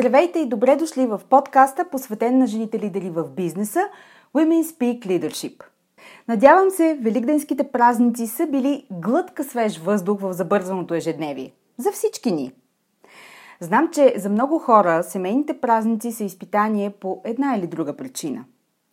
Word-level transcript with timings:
Здравейте 0.00 0.38
и 0.38 0.46
добре 0.46 0.76
дошли 0.76 1.06
в 1.06 1.20
подкаста, 1.30 1.84
посветен 1.90 2.38
на 2.38 2.46
жените 2.46 2.78
лидери 2.78 3.10
в 3.10 3.30
бизнеса 3.30 3.80
Women 4.34 4.62
Speak 4.62 5.06
Leadership. 5.06 5.64
Надявам 6.28 6.70
се, 6.70 6.98
великденските 7.02 7.68
празници 7.68 8.26
са 8.26 8.46
били 8.46 8.86
глътка 8.90 9.44
свеж 9.44 9.78
въздух 9.78 10.20
в 10.20 10.32
забързаното 10.32 10.94
ежедневие. 10.94 11.52
За 11.78 11.92
всички 11.92 12.32
ни. 12.32 12.52
Знам, 13.60 13.88
че 13.92 14.14
за 14.16 14.28
много 14.28 14.58
хора 14.58 15.02
семейните 15.02 15.60
празници 15.60 16.12
са 16.12 16.24
изпитание 16.24 16.90
по 16.90 17.20
една 17.24 17.56
или 17.56 17.66
друга 17.66 17.96
причина. 17.96 18.44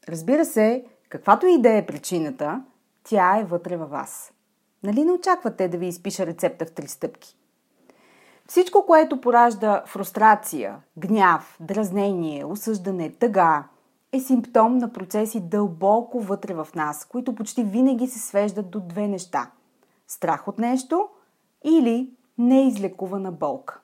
Разбира 0.09 0.45
се, 0.45 0.85
каквато 1.09 1.45
и 1.45 1.61
да 1.61 1.77
е 1.77 1.85
причината, 1.85 2.63
тя 3.03 3.37
е 3.39 3.43
вътре 3.43 3.77
във 3.77 3.89
вас. 3.89 4.31
Нали 4.83 5.03
не 5.03 5.11
очаквате 5.11 5.67
да 5.67 5.77
ви 5.77 5.87
изпиша 5.87 6.25
рецепта 6.25 6.65
в 6.65 6.71
три 6.71 6.87
стъпки? 6.87 7.36
Всичко, 8.47 8.85
което 8.85 9.21
поражда 9.21 9.83
фрустрация, 9.85 10.77
гняв, 10.97 11.57
дразнение, 11.59 12.45
осъждане, 12.45 13.09
тъга, 13.09 13.63
е 14.11 14.19
симптом 14.19 14.77
на 14.77 14.93
процеси 14.93 15.39
дълбоко 15.39 16.19
вътре 16.19 16.53
в 16.53 16.67
нас, 16.75 17.05
които 17.05 17.35
почти 17.35 17.63
винаги 17.63 18.07
се 18.07 18.19
свеждат 18.19 18.69
до 18.69 18.79
две 18.79 19.07
неща– 19.07 19.51
страх 20.07 20.47
от 20.47 20.59
нещо 20.59 21.07
или 21.63 22.11
неизлекувана 22.37 23.31
болка. 23.31 23.79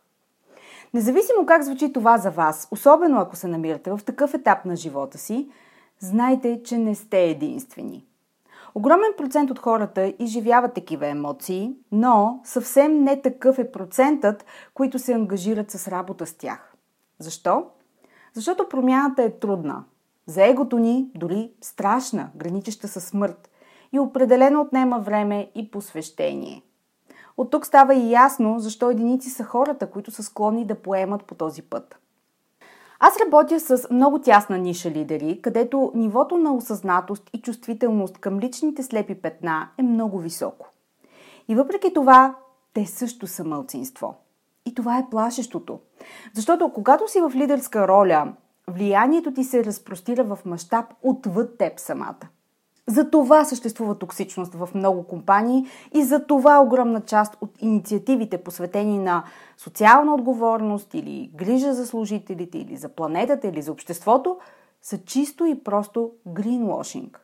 Независимо 0.93 1.45
как 1.45 1.63
звучи 1.63 1.93
това 1.93 2.17
за 2.17 2.31
вас, 2.31 2.67
особено 2.71 3.19
ако 3.19 3.35
се 3.35 3.47
намирате 3.47 3.91
в 3.91 3.99
такъв 4.05 4.33
етап 4.33 4.65
на 4.65 4.75
живота 4.75 5.17
си, 5.17 5.49
знайте, 5.99 6.61
че 6.63 6.77
не 6.77 6.95
сте 6.95 7.23
единствени– 7.23 8.05
Огромен 8.75 9.13
процент 9.17 9.51
от 9.51 9.59
хората 9.59 10.13
изживяват 10.19 10.73
такива 10.73 11.07
емоции, 11.07 11.75
но 11.91 12.41
съвсем 12.43 13.03
не 13.03 13.21
такъв 13.21 13.59
е 13.59 13.71
процентът, 13.71 14.45
които 14.73 14.99
се 14.99 15.13
ангажират 15.13 15.71
с 15.71 15.87
работа 15.87 16.25
с 16.25 16.33
тях. 16.33 16.73
Защо? 17.19 17.65
Защото 18.33 18.69
промяната 18.69 19.23
е 19.23 19.39
трудна. 19.39 19.83
За 20.25 20.45
егото 20.45 20.77
ни 20.77 21.07
дори 21.15 21.51
страшна, 21.61 22.29
граничеща 22.35 22.87
със 22.87 23.03
смърт 23.03 23.49
и 23.91 23.99
определено 23.99 24.61
отнема 24.61 24.99
време 24.99 25.51
и 25.55 25.71
посвещение. 25.71 26.63
От 27.37 27.51
тук 27.51 27.65
става 27.65 27.95
и 27.95 28.11
ясно 28.11 28.59
защо 28.59 28.89
единици 28.89 29.29
са 29.29 29.43
хората, 29.43 29.89
които 29.89 30.11
са 30.11 30.23
склонни 30.23 30.65
да 30.65 30.75
поемат 30.75 31.23
по 31.23 31.35
този 31.35 31.61
път– 31.61 31.99
аз 32.99 33.19
работя 33.25 33.59
с 33.59 33.87
много 33.91 34.19
тясна 34.19 34.57
ниша 34.57 34.91
лидери, 34.91 35.39
където 35.41 35.91
нивото 35.95 36.37
на 36.37 36.53
осъзнатост 36.53 37.29
и 37.33 37.41
чувствителност 37.41 38.17
към 38.17 38.39
личните 38.39 38.83
слепи 38.83 39.15
петна 39.15 39.69
е 39.77 39.83
много 39.83 40.19
високо. 40.19 40.69
И 41.47 41.55
въпреки 41.55 41.93
това, 41.93 42.35
те 42.73 42.85
също 42.85 43.27
са 43.27 43.43
мълцинство. 43.43 44.15
И 44.65 44.75
това 44.75 44.97
е 44.97 45.07
плашещото. 45.11 45.79
Защото 46.33 46.73
когато 46.73 47.07
си 47.07 47.21
в 47.21 47.31
лидерска 47.35 47.87
роля, 47.87 48.33
влиянието 48.67 49.33
ти 49.33 49.43
се 49.43 49.65
разпростира 49.65 50.23
в 50.23 50.39
мащаб 50.45 50.85
отвъд 51.03 51.57
теб 51.57 51.79
самата. 51.79 52.27
За 52.87 53.09
това 53.09 53.45
съществува 53.45 53.95
токсичност 53.95 54.53
в 54.53 54.69
много 54.75 55.03
компании 55.03 55.65
и 55.93 56.03
за 56.03 56.25
това 56.25 56.61
огромна 56.61 57.01
част 57.01 57.37
от 57.41 57.49
инициативите, 57.61 58.37
посветени 58.37 58.99
на 58.99 59.23
социална 59.57 60.13
отговорност 60.13 60.93
или 60.93 61.31
грижа 61.35 61.73
за 61.73 61.87
служителите, 61.87 62.57
или 62.57 62.77
за 62.77 62.89
планетата, 62.89 63.47
или 63.47 63.61
за 63.61 63.71
обществото, 63.71 64.37
са 64.81 64.97
чисто 64.97 65.45
и 65.45 65.63
просто 65.63 66.11
greenwashing. 66.27 67.17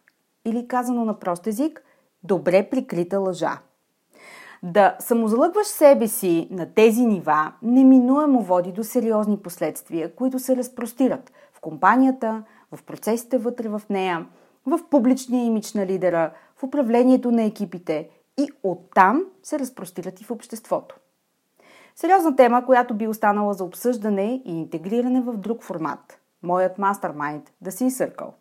Или 0.45 0.67
казано 0.67 1.05
на 1.05 1.19
прост 1.19 1.47
език, 1.47 1.83
добре 2.23 2.69
прикрита 2.69 3.19
лъжа. 3.19 3.59
Да 4.63 4.95
самозалъгваш 4.99 5.67
себе 5.67 6.07
си 6.07 6.47
на 6.51 6.73
тези 6.73 7.05
нива 7.05 7.53
неминуемо 7.61 8.41
води 8.41 8.71
до 8.71 8.83
сериозни 8.83 9.37
последствия, 9.37 10.15
които 10.15 10.39
се 10.39 10.55
разпростират 10.55 11.31
в 11.53 11.59
компанията, 11.59 12.43
в 12.71 12.83
процесите 12.83 13.37
вътре 13.37 13.69
в 13.69 13.81
нея– 13.89 14.25
в 14.65 14.79
публичния 14.89 15.45
имидж 15.45 15.73
на 15.73 15.85
лидера, 15.85 16.31
в 16.55 16.63
управлението 16.63 17.31
на 17.31 17.43
екипите 17.43 18.09
и 18.37 18.49
оттам 18.63 19.23
се 19.43 19.59
разпростират 19.59 20.21
и 20.21 20.23
в 20.23 20.31
обществото. 20.31 20.95
Сериозна 21.95 22.35
тема, 22.35 22.65
която 22.65 22.93
би 22.93 23.07
останала 23.07 23.53
за 23.53 23.63
обсъждане 23.63 24.41
и 24.45 24.59
интегриране 24.59 25.21
в 25.21 25.37
друг 25.37 25.63
формат. 25.63 26.19
Моят 26.43 26.77
мастермайнд– 26.77 27.51
The 27.65 27.69
Sea 27.69 27.89
Circle. 27.89 28.31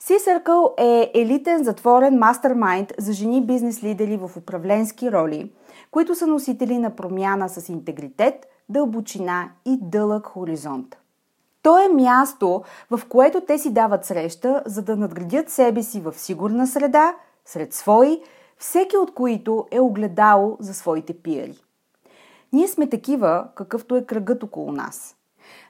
Sea 0.00 0.18
Circle 0.18 0.80
е 0.80 1.10
елитен 1.14 1.64
затворен 1.64 2.18
мастермайнд 2.18 2.92
за 2.98 3.12
жени 3.12 3.46
бизнес 3.46 3.82
лидери 3.82 4.16
в 4.16 4.30
управленски 4.36 5.12
роли, 5.12 5.52
които 5.90 6.14
са 6.14 6.26
носители 6.26 6.78
на 6.78 6.96
промяна 6.96 7.48
с 7.48 7.68
интегритет, 7.68 8.46
дълбочина 8.68 9.50
и 9.64 9.78
дълъг 9.82 10.26
хоризонт– 10.26 10.96
то 11.64 11.78
е 11.78 11.88
място, 11.88 12.62
в 12.90 13.00
което 13.08 13.40
те 13.40 13.58
си 13.58 13.72
дават 13.72 14.04
среща, 14.04 14.62
за 14.66 14.82
да 14.82 14.96
надградят 14.96 15.50
себе 15.50 15.82
си 15.82 16.00
в 16.00 16.14
сигурна 16.14 16.66
среда, 16.66 17.14
сред 17.44 17.74
свои, 17.74 18.20
всеки 18.58 18.96
от 18.96 19.14
които 19.14 19.66
е 19.70 19.80
огледало 19.80 20.56
за 20.60 20.74
своите 20.74 21.14
пиери. 21.14 21.58
Ние 22.52 22.68
сме 22.68 22.88
такива, 22.88 23.48
какъвто 23.54 23.96
е 23.96 24.04
кръгът 24.04 24.42
около 24.42 24.72
нас. 24.72 25.16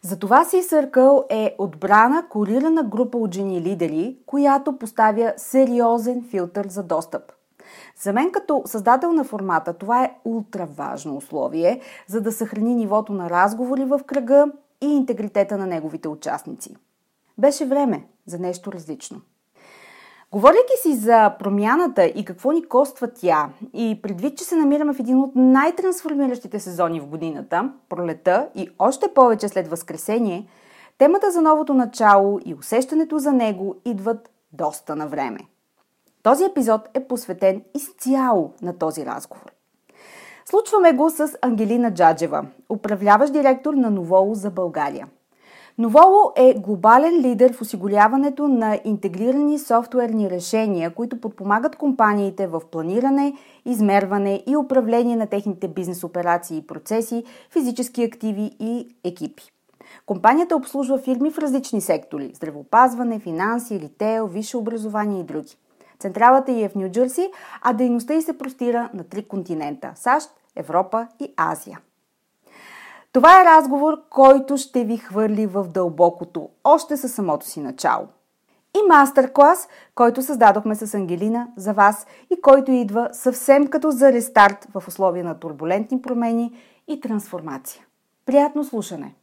Затова 0.03 0.45
си 0.45 0.63
Съркъл 0.63 1.25
е 1.31 1.55
отбрана, 1.59 2.29
корирана 2.29 2.83
група 2.83 3.19
от 3.19 3.35
жени 3.35 3.61
лидери, 3.61 4.19
която 4.27 4.79
поставя 4.79 5.33
сериозен 5.37 6.25
филтър 6.31 6.67
за 6.69 6.83
достъп. 6.83 7.23
За 8.03 8.13
мен 8.13 8.33
като 8.33 8.63
създател 8.67 9.13
на 9.13 9.25
формата 9.25 9.73
това 9.73 10.05
е 10.05 10.15
ултра 10.25 10.67
важно 10.67 11.17
условие, 11.17 11.81
за 12.07 12.21
да 12.21 12.33
съхрани 12.33 12.75
нивото 12.75 13.13
на 13.13 13.31
разговори 13.31 13.85
в 13.85 14.01
кръга 14.07 14.47
и 14.81 14.87
интегритета 14.87 15.59
на 15.59 15.67
неговите 15.67 16.09
участници. 16.09 16.77
Беше 17.39 17.67
време 17.67 18.07
за 18.27 18.39
нещо 18.39 18.73
различно. 18.73 19.21
Говорейки 20.33 20.73
си 20.83 20.95
за 20.97 21.37
промяната 21.39 22.05
и 22.05 22.25
какво 22.25 22.53
ни 22.53 22.65
коства 22.65 23.09
тя, 23.15 23.49
и 23.73 23.99
предвид, 24.03 24.39
че 24.39 24.45
се 24.45 24.57
намираме 24.57 24.95
в 24.95 25.01
един 25.01 25.21
от 25.21 25.33
най-трансформиращите 25.35 26.61
сезони 26.61 27.01
в 27.01 27.07
годината, 27.07 27.73
пролета 27.89 28.49
и 28.55 28.71
още 28.79 29.15
повече 29.15 29.49
след 29.49 29.69
Възкресение, 29.69 30.49
темата 30.99 31.31
за 31.31 31.43
новото 31.43 31.75
начало 31.75 32.41
и 32.45 32.55
усещането 32.55 33.19
за 33.19 33.33
него 33.33 33.77
идват 33.85 34.31
доста 34.53 34.97
на 34.97 35.07
време. 35.07 35.39
Този 36.23 36.45
епизод 36.45 36.89
е 36.95 37.07
посветен 37.07 37.63
изцяло 37.75 38.53
на 38.63 38.79
този 38.79 39.07
разговор. 39.07 39.54
Случваме 40.47 40.93
го 40.93 41.11
с 41.11 41.29
Ангелина 41.43 41.95
Джаджева, 41.95 42.47
управляващ 42.69 43.33
директор 43.33 43.75
на 43.75 43.91
Новоло 43.91 44.35
за 44.35 44.51
България. 44.51 45.09
Новоло 45.79 46.33
е 46.37 46.55
глобален 46.55 47.21
лидер 47.21 47.53
в 47.53 47.61
осигуряването 47.61 48.49
на 48.49 48.81
интегрирани 48.85 49.59
софтуерни 49.59 50.31
решения, 50.31 50.95
които 50.95 51.21
подпомагат 51.21 51.77
компаниите 51.77 52.47
в 52.47 52.63
планиране, 52.73 53.35
измерване 53.65 54.43
и 54.47 54.57
управление 54.57 55.17
на 55.17 55.27
техните 55.27 55.69
бизнес 55.69 56.05
операции 56.05 56.59
и 56.59 56.67
процеси, 56.67 57.25
физически 57.51 58.03
активи 58.03 58.51
и 58.61 58.97
екипи. 59.05 59.43
Компанията 60.07 60.57
обслужва 60.57 60.99
фирми 60.99 61.31
в 61.31 61.39
различни 61.39 61.81
сектори– 61.81 62.33
здравеопазване, 62.35 63.19
финанси, 63.19 63.81
ритейл, 63.81 64.27
висше 64.27 64.57
образование 64.57 65.21
и 65.21 65.25
други. 65.25 65.57
Централата 65.99 66.53
й 66.53 66.63
е 66.63 66.69
в 66.69 66.75
Нью 66.75 66.91
Джерси, 66.91 67.31
а 67.63 67.73
дейността 67.73 68.15
й 68.15 68.23
се 68.23 68.39
простира 68.39 68.91
на 68.95 69.05
три 69.05 69.25
континента– 69.29 69.93
САЩ, 69.95 70.31
Европа 70.57 71.07
и 71.21 71.35
Азия. 71.37 71.81
Това 73.13 73.41
е 73.41 73.45
разговор, 73.45 74.03
който 74.11 74.57
ще 74.57 74.85
ви 74.85 74.97
хвърли 74.97 75.47
в 75.47 75.65
дълбокото, 75.65 76.49
още 76.65 76.97
със 76.97 77.13
самото 77.13 77.47
си 77.47 77.61
начало. 77.61 78.07
И 78.77 78.89
мастер-клас, 78.89 79.69
който 79.95 80.23
създадохме 80.23 80.75
с 80.75 80.95
Ангелина 80.95 81.49
за 81.57 81.73
вас 81.73 82.07
и 82.31 82.41
който 82.41 82.73
идва 82.73 83.09
съвсем 83.13 83.67
като 83.67 83.91
за 83.91 84.13
рестарт 84.13 84.69
в 84.75 84.89
условия 84.89 85.25
на 85.25 85.39
турбулентни 85.39 86.03
промени 86.03 86.53
и 86.89 87.01
трансформация. 87.01 87.87
Приятно 88.27 88.65
слушане! 88.65 89.15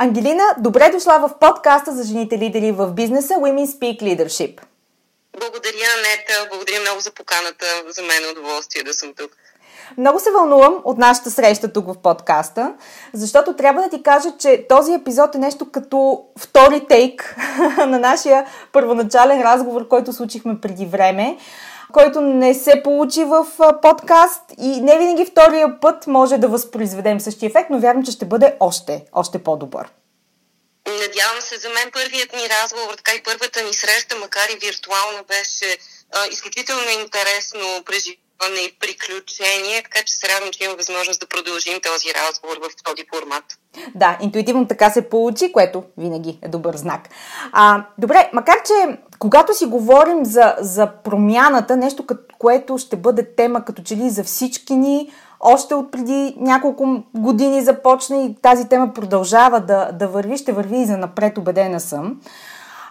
Ангелина, 0.00 0.44
добре 0.58 0.90
дошла 0.90 1.18
в 1.18 1.38
подкаста 1.38 1.92
за 1.92 2.02
жените 2.04 2.38
лидери 2.38 2.72
в 2.72 2.86
бизнеса 2.86 3.34
Women 3.34 3.66
Speak 3.66 4.02
Leadership. 4.02 4.60
Благодаря, 5.40 5.88
Нета. 6.02 6.48
Благодаря 6.50 6.80
много 6.80 7.00
за 7.00 7.10
поканата. 7.10 7.66
За 7.88 8.02
мен 8.02 8.24
е 8.24 8.32
удоволствие 8.32 8.82
да 8.82 8.94
съм 8.94 9.14
тук. 9.14 9.30
Много 9.98 10.20
се 10.20 10.30
вълнувам 10.30 10.80
от 10.84 10.98
нашата 10.98 11.30
среща 11.30 11.72
тук 11.72 11.86
в 11.86 12.02
подкаста, 12.02 12.74
защото 13.12 13.56
трябва 13.56 13.82
да 13.82 13.88
ти 13.88 14.02
кажа, 14.02 14.28
че 14.38 14.66
този 14.68 14.92
епизод 14.92 15.34
е 15.34 15.38
нещо 15.38 15.70
като 15.70 16.24
втори 16.38 16.86
тейк 16.88 17.36
на 17.78 17.98
нашия 17.98 18.46
първоначален 18.72 19.42
разговор, 19.42 19.88
който 19.88 20.12
случихме 20.12 20.60
преди 20.60 20.86
време 20.86 21.38
който 21.92 22.20
не 22.20 22.54
се 22.54 22.82
получи 22.82 23.24
в 23.24 23.46
подкаст 23.82 24.42
и 24.58 24.80
не 24.80 24.98
винаги 24.98 25.24
втория 25.24 25.80
път 25.80 26.06
може 26.06 26.38
да 26.38 26.48
възпроизведем 26.48 27.20
същия 27.20 27.46
ефект, 27.46 27.70
но 27.70 27.80
вярвам, 27.80 28.04
че 28.04 28.12
ще 28.12 28.24
бъде 28.24 28.56
още, 28.60 29.04
още 29.12 29.44
по-добър. 29.44 29.88
Надявам 30.86 31.40
се, 31.40 31.56
за 31.56 31.68
мен 31.68 31.90
първият 31.92 32.32
ни 32.32 32.48
разговор, 32.62 32.94
така 32.94 33.14
и 33.14 33.22
първата 33.22 33.62
ни 33.62 33.74
среща, 33.74 34.16
макар 34.16 34.48
и 34.48 34.66
виртуална, 34.66 35.22
беше 35.28 35.78
а, 36.12 36.26
изключително 36.26 36.90
интересно 36.90 37.82
преживяване 37.84 38.27
и 38.46 38.76
приключение, 38.80 39.82
така 39.82 40.04
че 40.06 40.14
се 40.14 40.28
радвам, 40.28 40.50
че 40.52 40.64
имам 40.64 40.76
възможност 40.76 41.20
да 41.20 41.26
продължим 41.26 41.80
този 41.80 42.14
разговор 42.14 42.56
в 42.56 42.84
този 42.84 43.04
формат. 43.14 43.44
Да, 43.94 44.18
интуитивно 44.20 44.68
така 44.68 44.90
се 44.90 45.08
получи, 45.08 45.52
което 45.52 45.84
винаги 45.98 46.38
е 46.42 46.48
добър 46.48 46.76
знак. 46.76 47.08
А, 47.52 47.84
добре, 47.98 48.30
макар 48.32 48.62
че 48.66 48.98
когато 49.18 49.54
си 49.54 49.66
говорим 49.66 50.24
за, 50.24 50.54
за 50.60 50.86
промяната, 51.04 51.76
нещо, 51.76 52.06
което 52.38 52.78
ще 52.78 52.96
бъде 52.96 53.34
тема 53.34 53.64
като 53.64 53.82
че 53.82 53.96
ли 53.96 54.10
за 54.10 54.24
всички 54.24 54.76
ни, 54.76 55.12
още 55.40 55.74
от 55.74 55.92
преди 55.92 56.34
няколко 56.40 57.02
години 57.14 57.62
започна 57.62 58.16
и 58.16 58.34
тази 58.42 58.68
тема 58.68 58.94
продължава 58.94 59.60
да, 59.60 59.92
да 59.92 60.08
върви, 60.08 60.36
ще 60.36 60.52
върви 60.52 60.78
и 60.78 60.86
за 60.86 60.96
напред, 60.96 61.38
убедена 61.38 61.80
съм. 61.80 62.20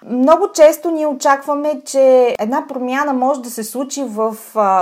Много 0.06 0.52
често 0.54 0.92
ние 0.92 1.08
очакваме, 1.08 1.82
че 1.86 2.36
една 2.40 2.68
промяна 2.68 3.14
може 3.14 3.42
да 3.42 3.50
се 3.50 3.64
случи 3.64 4.04
в 4.04 4.38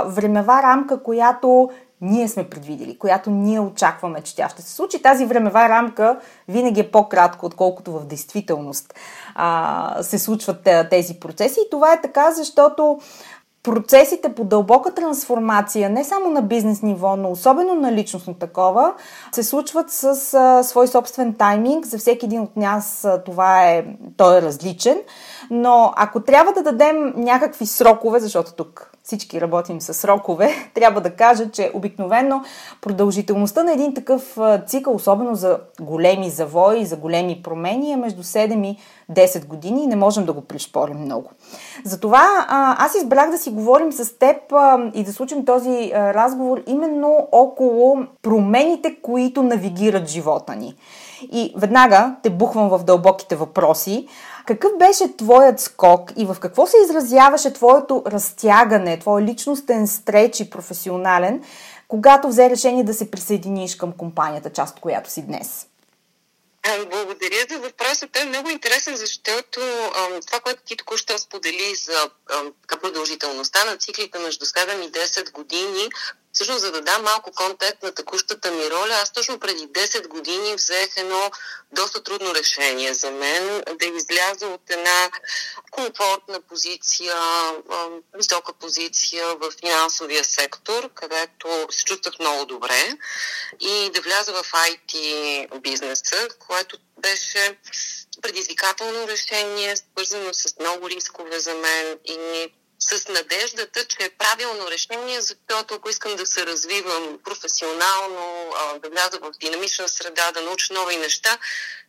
времева 0.06 0.62
рамка, 0.62 1.02
която 1.02 1.70
ние 2.00 2.28
сме 2.28 2.50
предвидели, 2.50 2.98
която 2.98 3.30
ние 3.30 3.60
очакваме, 3.60 4.20
че 4.20 4.36
тя 4.36 4.48
ще 4.48 4.62
се 4.62 4.74
случи. 4.74 5.02
Тази 5.02 5.26
времева 5.26 5.68
рамка 5.68 6.20
винаги 6.48 6.80
е 6.80 6.90
по-кратко, 6.90 7.46
отколкото 7.46 7.92
в 7.92 8.06
действителност 8.06 8.94
а, 9.34 10.02
се 10.02 10.18
случват 10.18 10.68
тези 10.90 11.20
процеси. 11.20 11.60
И 11.66 11.70
това 11.70 11.92
е 11.92 12.00
така, 12.00 12.30
защото 12.30 13.00
процесите 13.66 14.34
по 14.34 14.44
дълбока 14.44 14.94
трансформация, 14.94 15.90
не 15.90 16.04
само 16.04 16.30
на 16.30 16.42
бизнес 16.42 16.82
ниво, 16.82 17.16
но 17.16 17.30
особено 17.30 17.74
на 17.74 17.92
личностно 17.92 18.34
такова, 18.34 18.94
се 19.32 19.42
случват 19.42 19.90
с 19.90 20.04
а, 20.34 20.62
свой 20.62 20.88
собствен 20.88 21.34
тайминг. 21.34 21.86
За 21.86 21.98
всеки 21.98 22.26
един 22.26 22.40
от 22.40 22.56
нас 22.56 23.04
а, 23.04 23.22
това 23.24 23.68
е, 23.68 23.84
той 24.16 24.38
е 24.38 24.42
различен. 24.42 24.98
Но 25.50 25.92
ако 25.96 26.20
трябва 26.20 26.52
да 26.52 26.62
дадем 26.62 27.12
някакви 27.16 27.66
срокове, 27.66 28.20
защото 28.20 28.52
тук 28.52 28.90
всички 29.02 29.40
работим 29.40 29.80
с 29.80 29.94
срокове, 29.94 30.50
трябва 30.74 31.00
да 31.00 31.10
кажа, 31.10 31.50
че 31.50 31.70
обикновено 31.74 32.42
продължителността 32.80 33.62
на 33.62 33.72
един 33.72 33.94
такъв 33.94 34.38
цикъл, 34.66 34.94
особено 34.94 35.34
за 35.34 35.58
големи 35.80 36.30
завои, 36.30 36.86
за 36.86 36.96
големи 36.96 37.42
промени, 37.42 37.92
е 37.92 37.96
между 37.96 38.22
7 38.22 38.66
и 38.66 38.78
10 39.12 39.46
години 39.46 39.84
и 39.84 39.86
не 39.86 39.96
можем 39.96 40.24
да 40.24 40.32
го 40.32 40.40
пришпорим 40.40 40.98
много. 40.98 41.30
Затова 41.84 42.46
аз 42.78 42.94
избрах 42.94 43.30
да 43.30 43.38
си 43.38 43.50
говорим 43.50 43.92
с 43.92 44.18
теб 44.18 44.36
и 44.94 45.04
да 45.04 45.12
случим 45.12 45.44
този 45.44 45.92
разговор 45.94 46.62
именно 46.66 47.28
около 47.32 47.98
промените, 48.22 48.96
които 49.02 49.42
навигират 49.42 50.08
живота 50.08 50.56
ни. 50.56 50.74
И 51.22 51.52
веднага 51.56 52.16
те 52.22 52.30
бухвам 52.30 52.68
в 52.68 52.84
дълбоките 52.84 53.36
въпроси. 53.36 54.08
Какъв 54.46 54.70
беше 54.78 55.16
твоят 55.16 55.60
скок 55.60 56.12
и 56.16 56.24
в 56.24 56.36
какво 56.40 56.66
се 56.66 56.76
изразяваше 56.84 57.52
твоето 57.52 58.02
разтягане, 58.06 58.98
твой 58.98 59.22
личностен 59.22 59.86
стреч 59.86 60.40
и 60.40 60.50
професионален, 60.50 61.42
когато 61.88 62.28
взе 62.28 62.50
решение 62.50 62.84
да 62.84 62.94
се 62.94 63.10
присъединиш 63.10 63.76
към 63.76 63.92
компанията, 63.92 64.52
част 64.52 64.76
от 64.76 64.80
която 64.80 65.10
си 65.10 65.22
днес? 65.22 65.66
Благодаря 66.90 67.46
за 67.50 67.58
въпроса. 67.58 68.08
Той 68.12 68.22
е 68.22 68.24
много 68.24 68.50
интересен, 68.50 68.96
защото 68.96 69.60
а, 69.60 70.20
това, 70.26 70.40
което 70.40 70.62
ти 70.62 70.76
току-що 70.76 71.18
сподели 71.18 71.74
за 71.74 72.10
а, 72.30 72.76
продължителността 72.80 73.64
на 73.64 73.76
циклите 73.76 74.18
между 74.18 74.44
7 74.44 74.86
и 74.86 74.92
10 74.92 75.32
години, 75.32 75.88
Всъщност, 76.36 76.60
за 76.60 76.72
да 76.72 76.80
дам 76.80 77.02
малко 77.02 77.32
контекст 77.32 77.82
на 77.82 77.92
текущата 77.92 78.50
ми 78.50 78.70
роля, 78.70 78.94
аз 79.02 79.12
точно 79.12 79.38
преди 79.38 79.68
10 79.68 80.08
години 80.08 80.54
взех 80.54 80.96
едно 80.96 81.30
доста 81.72 82.02
трудно 82.02 82.34
решение 82.34 82.94
за 82.94 83.10
мен 83.10 83.62
да 83.78 83.86
изляза 83.86 84.46
от 84.46 84.70
една 84.70 85.10
комфортна 85.70 86.40
позиция, 86.40 87.16
висока 88.14 88.52
позиция 88.52 89.34
в 89.34 89.50
финансовия 89.60 90.24
сектор, 90.24 90.90
където 90.94 91.66
се 91.70 91.84
чувствах 91.84 92.18
много 92.18 92.44
добре 92.44 92.96
и 93.60 93.90
да 93.94 94.00
вляза 94.00 94.32
в 94.32 94.52
IT 94.52 95.60
бизнеса, 95.60 96.28
което 96.38 96.78
беше 96.98 97.58
предизвикателно 98.22 99.08
решение, 99.08 99.76
свързано 99.76 100.34
с 100.34 100.58
много 100.60 100.88
рискове 100.88 101.38
за 101.38 101.54
мен 101.54 101.98
и 102.04 102.52
с 102.90 103.08
надеждата, 103.08 103.84
че 103.84 104.04
е 104.04 104.10
правилно 104.10 104.70
решение, 104.70 105.20
защото 105.20 105.74
ако 105.74 105.90
искам 105.90 106.16
да 106.16 106.26
се 106.26 106.46
развивам 106.46 107.18
професионално, 107.24 108.52
да 108.82 108.90
вляза 108.90 109.18
в 109.18 109.30
динамична 109.40 109.88
среда, 109.88 110.32
да 110.32 110.42
науча 110.42 110.74
нови 110.74 110.96
неща, 110.96 111.38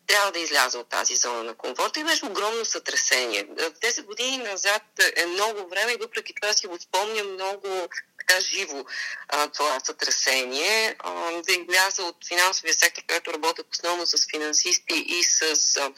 трябва 0.07 0.31
да 0.31 0.39
изляза 0.39 0.79
от 0.79 0.89
тази 0.89 1.15
зона 1.15 1.43
на 1.43 1.53
комфорта 1.53 1.99
и 1.99 2.03
беше 2.03 2.25
огромно 2.25 2.65
сътресение. 2.65 3.47
10 3.47 4.05
години 4.05 4.37
назад 4.37 4.83
е 5.15 5.25
много 5.25 5.69
време 5.69 5.91
и 5.91 5.97
въпреки 6.01 6.33
това 6.41 6.53
си 6.53 6.67
го 6.67 6.77
спомня 6.79 7.23
много 7.23 7.87
така 8.27 8.41
живо 8.41 8.85
а, 9.29 9.47
това 9.47 9.79
сътресение. 9.79 10.95
А, 10.99 11.31
да 11.41 11.53
изляза 11.53 12.03
от 12.03 12.27
финансовия 12.27 12.73
сектор, 12.73 13.03
където 13.07 13.33
работят 13.33 13.67
основно 13.71 14.05
с 14.05 14.29
финансисти 14.31 15.05
и 15.07 15.23
с 15.23 15.41
а, 15.77 15.91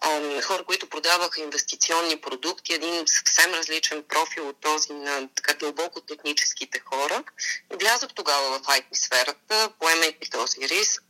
а, 0.00 0.42
хора, 0.42 0.64
които 0.64 0.88
продаваха 0.88 1.40
инвестиционни 1.40 2.20
продукти, 2.20 2.74
един 2.74 3.04
съвсем 3.06 3.54
различен 3.54 4.02
профил 4.08 4.48
от 4.48 4.60
този 4.60 4.92
на 4.92 5.28
така 5.34 5.54
дълбоко 5.54 6.00
техническите 6.00 6.80
хора. 6.84 7.24
Влязох 7.70 8.10
тогава 8.14 8.58
в 8.58 8.62
IT 8.62 8.86
сферата, 8.92 9.70
поемайки 9.80 10.30
този 10.30 10.68
риск. 10.68 11.02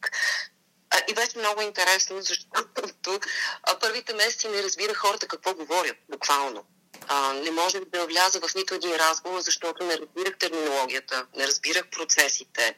И 1.08 1.14
беше 1.14 1.38
много 1.38 1.62
интересно, 1.62 2.20
защото 2.22 3.20
първите 3.80 4.14
месеци 4.14 4.48
не 4.48 4.62
разбира 4.62 4.94
хората 4.94 5.26
какво 5.26 5.54
говорят, 5.54 5.96
буквално. 6.08 6.64
А, 7.08 7.32
не 7.32 7.50
можех 7.50 7.84
да 7.84 8.06
вляза 8.06 8.40
в 8.40 8.54
нито 8.54 8.74
един 8.74 8.96
разговор, 8.96 9.40
защото 9.40 9.84
не 9.84 9.98
разбирах 9.98 10.38
терминологията, 10.38 11.26
не 11.36 11.46
разбирах 11.46 11.90
процесите. 11.90 12.76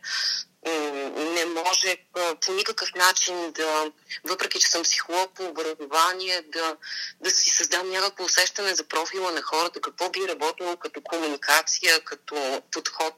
Не 1.17 1.45
може 1.45 1.97
по 2.41 2.53
никакъв 2.53 2.95
начин 2.95 3.53
да, 3.53 3.93
въпреки 4.25 4.61
че 4.61 4.69
съм 4.69 4.83
психолог 4.83 5.35
по 5.35 5.45
образование, 5.45 6.43
да, 6.43 6.77
да 7.21 7.31
си 7.31 7.51
създам 7.51 7.91
някакво 7.91 8.25
усещане 8.25 8.75
за 8.75 8.85
профила 8.85 9.33
на 9.33 9.43
хората, 9.43 9.81
какво 9.81 10.11
би 10.11 10.29
работило 10.29 10.77
като 10.77 11.01
комуникация, 11.03 12.01
като 12.01 12.63
подход. 12.71 13.15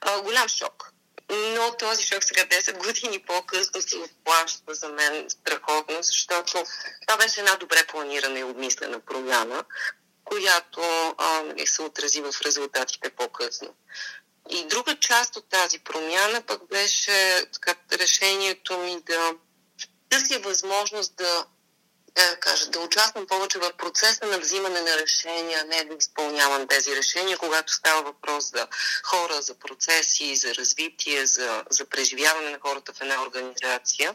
А, 0.00 0.20
голям 0.22 0.48
шок 0.48 0.92
но 1.30 1.76
този 1.78 2.06
шок 2.06 2.24
сега 2.24 2.44
10 2.44 2.78
години 2.78 3.22
по-късно 3.26 3.82
се 3.82 3.96
отплаща 3.96 4.74
за 4.74 4.88
мен 4.88 5.30
страхотно, 5.30 6.02
защото 6.02 6.64
това 7.06 7.16
беше 7.18 7.40
една 7.40 7.56
добре 7.56 7.86
планирана 7.86 8.38
и 8.38 8.44
обмислена 8.44 9.00
промяна, 9.00 9.64
която 10.24 10.80
а, 11.18 11.42
нали, 11.42 11.66
се 11.66 11.82
отрази 11.82 12.20
в 12.20 12.32
резултатите 12.44 13.10
по-късно. 13.10 13.74
И 14.50 14.66
друга 14.66 14.96
част 15.00 15.36
от 15.36 15.48
тази 15.48 15.78
промяна 15.78 16.42
пък 16.42 16.68
беше 16.68 17.46
така, 17.52 17.74
решението 17.92 18.78
ми 18.78 19.00
да 19.06 19.34
търся 20.08 20.38
възможност 20.38 21.16
да 21.16 21.46
да 22.26 22.36
кажа, 22.36 22.70
да 22.70 22.80
участвам 22.80 23.26
повече 23.26 23.58
в 23.58 23.72
процеса 23.78 24.26
на 24.26 24.38
взимане 24.38 24.80
на 24.80 24.96
решения, 24.96 25.64
не 25.64 25.84
да 25.84 25.94
изпълнявам 25.94 26.68
тези 26.68 26.96
решения, 26.96 27.38
когато 27.38 27.72
става 27.72 28.02
въпрос 28.02 28.50
за 28.50 28.66
хора, 29.02 29.42
за 29.42 29.54
процеси, 29.54 30.36
за 30.36 30.54
развитие, 30.54 31.26
за, 31.26 31.64
за 31.70 31.84
преживяване 31.84 32.50
на 32.50 32.58
хората 32.60 32.92
в 32.92 33.00
една 33.00 33.22
организация. 33.22 34.14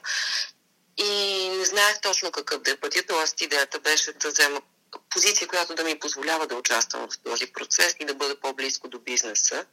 И 0.97 1.49
не 1.49 1.65
знаех 1.65 2.01
точно 2.01 2.31
какъв 2.31 2.61
да 2.61 2.71
е 2.71 2.75
пътят, 2.75 3.07
т.е. 3.07 3.43
идеята 3.43 3.79
беше 3.79 4.13
да 4.13 4.27
взема 4.27 4.61
позиция, 5.09 5.47
която 5.47 5.75
да 5.75 5.83
ми 5.83 5.99
позволява 5.99 6.47
да 6.47 6.55
участвам 6.55 7.09
в 7.09 7.19
този 7.23 7.47
процес 7.47 7.95
и 7.99 8.05
да 8.05 8.13
бъда 8.13 8.39
по-близко 8.39 8.87
до 8.87 8.99
бизнеса 8.99 9.65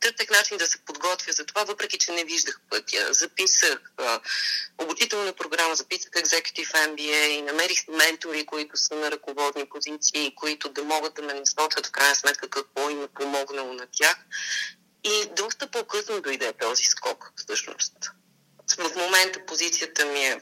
търсех 0.00 0.30
начин 0.30 0.56
да 0.56 0.66
се 0.66 0.78
подготвя 0.78 1.32
за 1.32 1.44
това, 1.44 1.64
въпреки 1.64 1.98
че 1.98 2.12
не 2.12 2.24
виждах 2.24 2.60
пътя. 2.70 3.12
Записах 3.12 3.92
а, 3.96 4.20
обучителна 4.78 5.32
програма, 5.32 5.74
записах 5.74 6.10
Executive 6.10 6.72
MBA 6.72 7.26
и 7.26 7.42
намерих 7.42 7.88
ментори, 7.88 8.46
които 8.46 8.76
са 8.76 8.94
на 8.94 9.10
ръководни 9.10 9.68
позиции, 9.68 10.34
които 10.34 10.68
да 10.68 10.84
могат 10.84 11.14
да 11.14 11.22
ме 11.22 11.34
насочат 11.34 11.86
в 11.86 11.90
крайна 11.90 12.14
сметка 12.14 12.48
какво 12.48 12.90
им 12.90 13.02
е 13.02 13.08
помогнало 13.08 13.72
на 13.72 13.86
тях. 13.92 14.16
И 15.04 15.30
доста 15.36 15.70
по-късно 15.70 16.20
дойде 16.20 16.52
този 16.52 16.84
скок, 16.84 17.32
всъщност. 17.36 18.10
В 18.78 18.96
момента 18.96 19.46
позицията 19.46 20.04
ми 20.06 20.24
е 20.24 20.40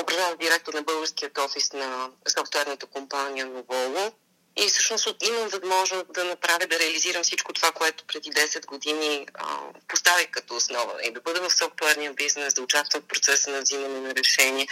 управлявам 0.00 0.38
директор 0.38 0.74
на 0.74 0.82
българският 0.82 1.38
офис 1.38 1.72
на 1.72 2.10
софтуерната 2.38 2.86
компания 2.86 3.46
Новоло 3.46 4.12
и 4.58 4.68
всъщност 4.68 5.08
имам 5.22 5.48
възможност 5.48 6.12
да 6.12 6.24
направя, 6.24 6.66
да 6.66 6.78
реализирам 6.78 7.22
всичко 7.22 7.52
това, 7.52 7.72
което 7.72 8.04
преди 8.04 8.30
10 8.30 8.66
години 8.66 9.26
а, 9.34 9.58
поставих 9.88 10.30
като 10.30 10.54
основа. 10.54 10.94
И 11.04 11.12
да 11.12 11.20
бъда 11.20 11.48
в 11.48 11.54
софтуерния 11.54 12.12
бизнес, 12.12 12.54
да 12.54 12.62
участвам 12.62 13.02
в 13.02 13.06
процеса 13.06 13.50
на 13.50 13.60
взимане 13.60 14.00
на 14.00 14.14
решение. 14.14 14.68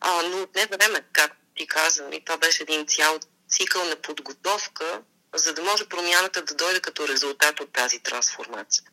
А, 0.00 0.22
но 0.22 0.42
отне 0.42 0.66
време, 0.66 1.04
както 1.12 1.36
ти 1.56 1.66
казвам, 1.66 2.12
и 2.12 2.24
това 2.24 2.36
беше 2.36 2.62
един 2.62 2.86
цял 2.86 3.18
цикъл 3.48 3.84
на 3.84 3.96
подготовка, 3.96 5.02
за 5.34 5.54
да 5.54 5.62
може 5.62 5.88
промяната 5.88 6.42
да 6.42 6.54
дойде 6.54 6.80
като 6.80 7.08
резултат 7.08 7.60
от 7.60 7.72
тази 7.72 7.98
трансформация. 7.98 8.84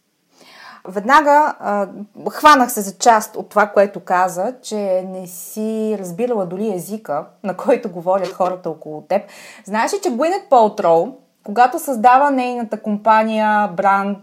Веднага 0.87 1.55
а, 1.59 1.87
хванах 2.31 2.71
се 2.71 2.81
за 2.81 2.97
част 2.97 3.35
от 3.35 3.49
това, 3.49 3.67
което 3.67 3.99
каза, 3.99 4.53
че 4.61 5.05
не 5.07 5.27
си 5.27 5.95
разбирала 5.99 6.45
дори 6.45 6.73
езика, 6.73 7.25
на 7.43 7.57
който 7.57 7.91
говорят 7.91 8.33
хората 8.33 8.69
около 8.69 9.01
теб. 9.01 9.21
Знаеш 9.65 9.93
ли, 9.93 9.97
че 10.03 10.09
Gwyneth 10.09 10.49
Paltrow, 10.49 11.13
когато 11.43 11.79
създава 11.79 12.31
нейната 12.31 12.81
компания, 12.81 13.67
бранд, 13.67 14.17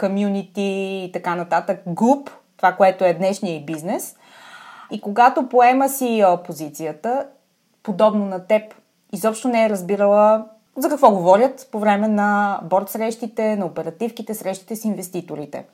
комюнити 0.00 0.62
и 1.04 1.10
така 1.12 1.34
нататък, 1.34 1.80
Goop, 1.88 2.30
това, 2.56 2.72
което 2.72 3.04
е 3.04 3.14
днешния 3.14 3.64
бизнес, 3.64 4.16
и 4.90 5.00
когато 5.00 5.48
поема 5.48 5.88
си 5.88 6.24
позицията, 6.46 7.26
подобно 7.82 8.26
на 8.26 8.46
теб, 8.46 8.62
изобщо 9.12 9.48
не 9.48 9.64
е 9.64 9.70
разбирала 9.70 10.44
за 10.76 10.88
какво 10.88 11.10
говорят 11.10 11.68
по 11.72 11.78
време 11.78 12.08
на 12.08 12.60
борт 12.64 12.88
срещите, 12.88 13.56
на 13.56 13.66
оперативките, 13.66 14.34
срещите 14.34 14.76
с 14.76 14.84
инвеститорите. 14.84 15.64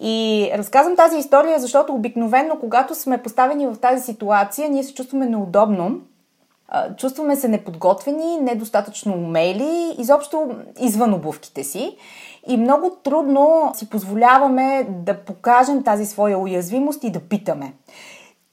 И 0.00 0.50
разказвам 0.54 0.96
тази 0.96 1.18
история, 1.18 1.58
защото 1.58 1.94
обикновено, 1.94 2.56
когато 2.60 2.94
сме 2.94 3.22
поставени 3.22 3.66
в 3.66 3.76
тази 3.76 4.02
ситуация, 4.02 4.68
ние 4.68 4.82
се 4.82 4.94
чувстваме 4.94 5.26
неудобно, 5.26 6.00
чувстваме 6.96 7.36
се 7.36 7.48
неподготвени, 7.48 8.40
недостатъчно 8.40 9.14
умели, 9.14 9.94
изобщо 9.98 10.50
извън 10.80 11.14
обувките 11.14 11.64
си. 11.64 11.96
И 12.48 12.56
много 12.56 12.90
трудно 13.02 13.72
си 13.74 13.90
позволяваме 13.90 14.86
да 14.88 15.14
покажем 15.14 15.82
тази 15.82 16.06
своя 16.06 16.38
уязвимост 16.38 17.04
и 17.04 17.10
да 17.10 17.20
питаме. 17.20 17.72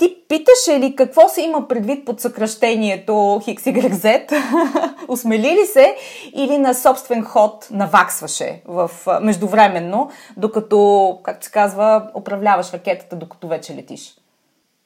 Ти 0.01 0.23
питаше 0.27 0.79
ли 0.79 0.95
какво 0.95 1.29
се 1.29 1.41
има 1.41 1.67
предвид 1.67 2.05
под 2.05 2.21
съкръщението 2.21 3.11
XYZ? 3.11 4.31
Осмели 5.07 5.61
ли 5.61 5.65
се 5.65 5.97
или 6.35 6.57
на 6.57 6.73
собствен 6.73 7.23
ход 7.25 7.67
наваксваше 7.71 8.61
в, 8.65 8.91
междувременно, 9.21 10.11
докато, 10.37 11.19
както 11.23 11.45
се 11.45 11.51
казва, 11.51 12.11
управляваш 12.15 12.73
ракетата, 12.73 13.15
докато 13.15 13.47
вече 13.47 13.75
летиш? 13.75 14.15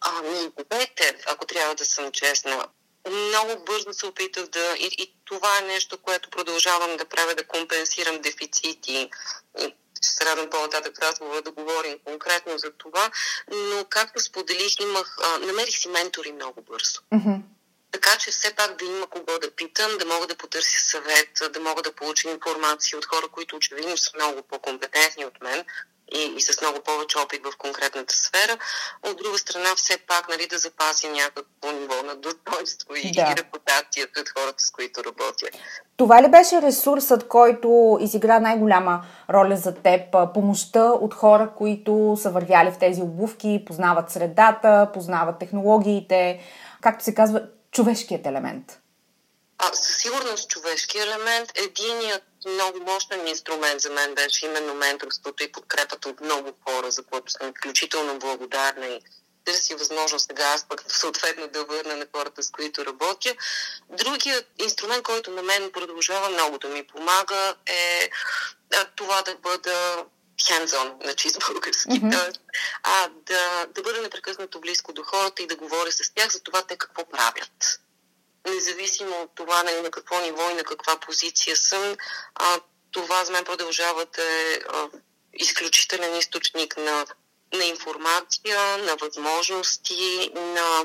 Ами, 0.01 0.51
двете, 0.69 1.15
ако 1.27 1.45
трябва 1.45 1.75
да 1.75 1.85
съм 1.85 2.11
честна. 2.11 2.65
Много 3.09 3.63
бързо 3.65 3.93
се 3.93 4.05
опитах 4.05 4.47
да... 4.47 4.75
И, 4.79 5.03
и 5.03 5.15
това 5.25 5.49
е 5.61 5.67
нещо, 5.67 5.97
което 6.01 6.29
продължавам 6.29 6.97
да 6.97 7.05
правя, 7.05 7.35
да 7.35 7.47
компенсирам 7.47 8.21
дефицити 8.21 9.09
ще 9.97 10.07
се 10.07 10.25
радвам 10.25 10.49
по-нататък 10.49 10.97
в 10.97 11.01
разговора 11.01 11.41
да 11.41 11.51
говорим 11.51 11.99
конкретно 12.05 12.57
за 12.57 12.71
това, 12.71 13.11
но 13.51 13.85
както 13.89 14.23
споделих, 14.23 14.79
имах, 14.79 15.17
а, 15.23 15.39
намерих 15.39 15.77
си 15.77 15.89
ментори 15.89 16.31
много 16.31 16.61
бързо. 16.61 17.01
Mm-hmm. 17.13 17.41
Така 17.91 18.17
че 18.17 18.31
все 18.31 18.55
пак 18.55 18.75
да 18.75 18.85
има 18.85 19.07
кого 19.07 19.39
да 19.39 19.51
питам, 19.51 19.97
да 19.97 20.05
мога 20.05 20.27
да 20.27 20.35
потърся 20.35 20.89
съвет, 20.89 21.29
да 21.53 21.59
мога 21.59 21.81
да 21.81 21.95
получа 21.95 22.29
информация 22.29 22.97
от 22.97 23.05
хора, 23.05 23.27
които 23.27 23.55
очевидно 23.55 23.97
са 23.97 24.11
много 24.15 24.41
по-компетентни 24.41 25.25
от 25.25 25.41
мен, 25.41 25.65
и, 26.13 26.33
и 26.37 26.41
с 26.41 26.61
много 26.61 26.79
повече 26.79 27.17
опит 27.17 27.41
в 27.43 27.57
конкретната 27.57 28.15
сфера. 28.15 28.57
От 29.03 29.17
друга 29.17 29.37
страна, 29.37 29.69
все 29.75 29.97
пак 29.97 30.29
нали, 30.29 30.47
да 30.47 30.57
запази 30.57 31.07
някакво 31.07 31.71
ниво 31.71 32.03
на 32.03 32.15
достоинство 32.15 32.95
и, 32.95 33.11
да. 33.11 33.21
и 33.21 33.35
репутация 33.37 34.07
пред 34.13 34.29
хората, 34.29 34.63
с 34.63 34.71
които 34.71 35.03
работя. 35.03 35.47
Това 35.97 36.23
ли 36.23 36.27
беше 36.27 36.61
ресурсът, 36.61 37.27
който 37.27 37.97
изигра 38.01 38.39
най-голяма 38.39 39.05
роля 39.29 39.57
за 39.57 39.75
теб? 39.75 40.01
Помощта 40.33 40.85
от 40.85 41.13
хора, 41.13 41.51
които 41.57 42.17
са 42.21 42.29
вървяли 42.29 42.71
в 42.71 42.79
тези 42.79 43.01
обувки, 43.01 43.63
познават 43.67 44.11
средата, 44.11 44.89
познават 44.93 45.39
технологиите, 45.39 46.41
както 46.81 47.03
се 47.03 47.15
казва, 47.15 47.41
човешкият 47.71 48.25
елемент? 48.25 48.79
А, 49.57 49.73
със 49.73 49.97
сигурност 49.97 50.49
човешки 50.49 50.97
елемент. 50.97 51.51
Единият 51.55 52.23
много 52.45 52.79
мощен 52.79 53.27
инструмент 53.27 53.81
за 53.81 53.89
мен 53.89 54.15
беше 54.15 54.45
именно 54.45 54.73
менторството 54.73 55.43
и 55.43 55.51
подкрепата 55.51 56.09
от 56.09 56.21
много 56.21 56.53
хора, 56.67 56.91
за 56.91 57.03
което 57.03 57.31
съм 57.31 57.49
изключително 57.55 58.19
благодарна 58.19 58.87
и 58.87 59.01
търси 59.45 59.75
възможност 59.75 60.27
сега 60.27 60.43
аз 60.43 60.67
пък 60.67 60.83
съответно 60.87 61.47
да 61.47 61.65
върна 61.65 61.95
на 61.95 62.05
хората, 62.15 62.43
с 62.43 62.51
които 62.51 62.85
работя. 62.85 63.35
Другият 63.89 64.47
инструмент, 64.59 65.03
който 65.03 65.31
на 65.31 65.41
мен 65.41 65.71
продължава 65.71 66.29
много 66.29 66.57
да 66.57 66.69
ми 66.69 66.87
помага 66.87 67.55
е 67.65 68.09
това 68.95 69.21
да 69.21 69.35
бъда 69.35 70.05
hands-on 70.39 71.05
на 71.05 71.13
чист 71.13 71.37
български. 71.47 71.89
Mm-hmm. 71.89 72.37
а, 72.83 73.09
да, 73.25 73.65
да 73.75 73.81
бъда 73.81 74.01
непрекъснато 74.01 74.61
близко 74.61 74.93
до 74.93 75.03
хората 75.03 75.43
и 75.43 75.47
да 75.47 75.55
говоря 75.55 75.91
с 75.91 76.13
тях 76.15 76.31
за 76.31 76.39
това 76.39 76.61
те 76.61 76.77
какво 76.77 77.09
правят 77.09 77.79
независимо 78.45 79.15
от 79.21 79.31
това 79.35 79.63
нали, 79.63 79.81
на 79.81 79.91
какво 79.91 80.21
ниво 80.21 80.49
и 80.49 80.53
на 80.53 80.63
каква 80.63 80.99
позиция 80.99 81.55
съм, 81.55 81.95
а, 82.35 82.59
това 82.91 83.25
за 83.25 83.31
мен 83.31 83.43
продължава 83.43 84.05
да 84.15 84.23
е 84.23 84.59
изключителен 85.33 86.15
източник 86.15 86.77
на, 86.77 87.05
на 87.53 87.65
информация, 87.65 88.77
на 88.77 88.95
възможности, 89.01 90.31
на, 90.35 90.83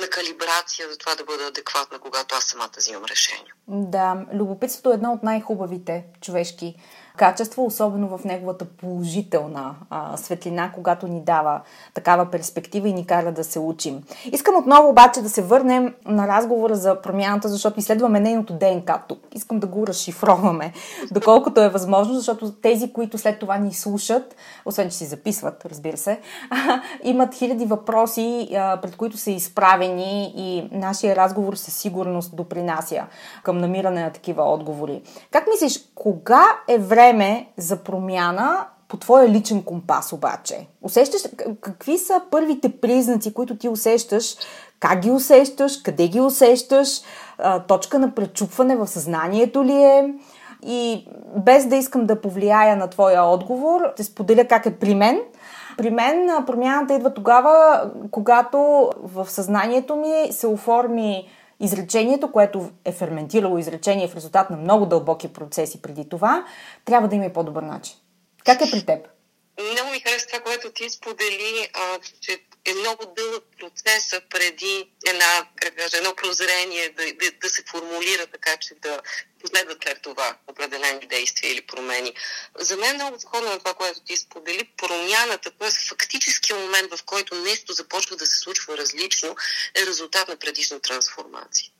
на 0.00 0.08
калибрация 0.10 0.90
за 0.90 0.98
това 0.98 1.14
да 1.14 1.24
бъда 1.24 1.46
адекватна, 1.46 1.98
когато 1.98 2.34
аз 2.34 2.44
самата 2.44 2.70
взимам 2.76 3.04
решение. 3.04 3.52
Да, 3.68 4.16
любопитството 4.34 4.90
е 4.90 4.94
едно 4.94 5.12
от 5.12 5.22
най-хубавите 5.22 6.04
човешки 6.20 6.76
качество, 7.20 7.66
особено 7.66 8.18
в 8.18 8.24
неговата 8.24 8.64
положителна 8.64 9.74
а, 9.90 10.16
светлина, 10.16 10.72
когато 10.74 11.06
ни 11.06 11.20
дава 11.20 11.60
такава 11.94 12.30
перспектива 12.30 12.88
и 12.88 12.92
ни 12.92 13.06
кара 13.06 13.32
да 13.32 13.44
се 13.44 13.58
учим. 13.58 14.02
Искам 14.32 14.56
отново 14.56 14.88
обаче 14.88 15.22
да 15.22 15.28
се 15.28 15.42
върнем 15.42 15.94
на 16.06 16.28
разговора 16.28 16.74
за 16.74 17.00
промяната, 17.02 17.48
защото 17.48 17.80
изследваме 17.80 18.20
нейното 18.20 18.52
ДНК 18.52 19.02
тук. 19.08 19.18
Искам 19.32 19.58
да 19.58 19.66
го 19.66 19.86
разшифроваме, 19.86 20.72
доколкото 21.12 21.60
е 21.60 21.68
възможно, 21.68 22.14
защото 22.14 22.52
тези, 22.52 22.92
които 22.92 23.18
след 23.18 23.38
това 23.38 23.58
ни 23.58 23.74
слушат, 23.74 24.36
освен 24.64 24.90
че 24.90 24.96
си 24.96 25.04
записват, 25.04 25.66
разбира 25.66 25.96
се, 25.96 26.20
имат 27.02 27.34
хиляди 27.34 27.66
въпроси, 27.66 28.48
а, 28.56 28.80
пред 28.80 28.96
които 28.96 29.16
са 29.16 29.30
изправени 29.30 30.32
и 30.36 30.68
нашия 30.72 31.16
разговор 31.16 31.54
със 31.54 31.74
сигурност 31.74 32.36
допринася 32.36 33.04
към 33.42 33.58
намиране 33.58 34.02
на 34.02 34.10
такива 34.10 34.42
отговори. 34.42 35.02
Как 35.30 35.46
мислиш, 35.50 35.84
кога 35.94 36.42
е 36.68 36.78
време 36.78 37.09
време 37.10 37.46
за 37.56 37.76
промяна 37.76 38.66
по 38.88 38.96
твоя 38.96 39.28
личен 39.28 39.62
компас 39.62 40.12
обаче? 40.12 40.66
Усещаш 40.82 41.22
какви 41.60 41.98
са 41.98 42.22
първите 42.30 42.80
признаци, 42.80 43.34
които 43.34 43.56
ти 43.56 43.68
усещаш? 43.68 44.36
Как 44.80 45.00
ги 45.00 45.10
усещаш? 45.10 45.82
Къде 45.82 46.08
ги 46.08 46.20
усещаш? 46.20 46.88
точка 47.68 47.98
на 47.98 48.14
пречупване 48.14 48.76
в 48.76 48.86
съзнанието 48.86 49.64
ли 49.64 49.82
е? 49.82 50.14
И 50.66 51.08
без 51.36 51.66
да 51.66 51.76
искам 51.76 52.06
да 52.06 52.20
повлияя 52.20 52.76
на 52.76 52.86
твоя 52.86 53.24
отговор, 53.24 53.80
ще 53.94 54.04
споделя 54.04 54.44
как 54.44 54.66
е 54.66 54.78
при 54.78 54.94
мен. 54.94 55.20
При 55.78 55.90
мен 55.90 56.44
промяната 56.46 56.94
идва 56.94 57.14
тогава, 57.14 57.84
когато 58.10 58.90
в 59.02 59.30
съзнанието 59.30 59.96
ми 59.96 60.32
се 60.32 60.46
оформи 60.46 61.28
изречението, 61.60 62.32
което 62.32 62.70
е 62.84 62.92
ферментирало 62.92 63.58
изречение 63.58 64.08
в 64.08 64.16
резултат 64.16 64.50
на 64.50 64.56
много 64.56 64.86
дълбоки 64.86 65.32
процеси 65.32 65.82
преди 65.82 66.08
това, 66.08 66.44
трябва 66.84 67.08
да 67.08 67.16
има 67.16 67.24
и 67.24 67.32
по-добър 67.32 67.62
начин. 67.62 67.96
Как 68.44 68.60
е 68.60 68.70
при 68.70 68.86
теб? 68.86 69.09
Много 69.60 69.90
ми 69.90 70.00
харесва 70.00 70.28
това, 70.28 70.40
което 70.40 70.72
ти 70.72 70.90
сподели, 70.90 71.68
а, 71.72 71.98
че 72.20 72.40
е 72.64 72.74
много 72.74 73.06
дълъг 73.16 73.44
процеса 73.60 74.20
преди 74.30 74.90
една, 75.06 75.46
как 75.56 75.76
кажа, 75.76 75.96
едно 75.96 76.14
прозрение 76.14 76.88
да, 76.88 77.04
да, 77.04 77.32
да 77.40 77.50
се 77.50 77.62
формулира 77.70 78.26
така, 78.26 78.56
че 78.56 78.74
да 78.74 79.00
последват 79.40 79.82
след 79.82 80.02
това 80.02 80.36
определени 80.46 81.06
действия 81.06 81.52
или 81.52 81.60
промени. 81.60 82.14
За 82.58 82.76
мен 82.76 82.94
много 82.94 83.20
сходно 83.20 83.50
на 83.50 83.58
това, 83.58 83.74
което 83.74 84.00
ти 84.00 84.16
сподели, 84.16 84.70
промяната, 84.76 85.50
т.е. 85.50 85.70
фактическия 85.88 86.56
момент, 86.56 86.94
в 86.94 87.04
който 87.04 87.34
нещо 87.34 87.72
започва 87.72 88.16
да 88.16 88.26
се 88.26 88.38
случва 88.38 88.78
различно, 88.78 89.36
е 89.74 89.86
резултат 89.86 90.28
на 90.28 90.36
предишна 90.36 90.80
трансформация. 90.80 91.70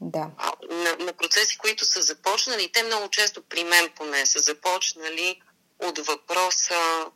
Да. 0.00 0.30
На, 0.70 0.96
на 0.96 1.12
процеси, 1.12 1.58
които 1.58 1.84
са 1.84 2.02
започнали, 2.02 2.72
те 2.72 2.82
много 2.82 3.08
често 3.08 3.42
при 3.42 3.64
мен 3.64 3.90
поне 3.96 4.26
са 4.26 4.38
започнали 4.38 5.42
от 5.82 5.98
въпроса 5.98 7.06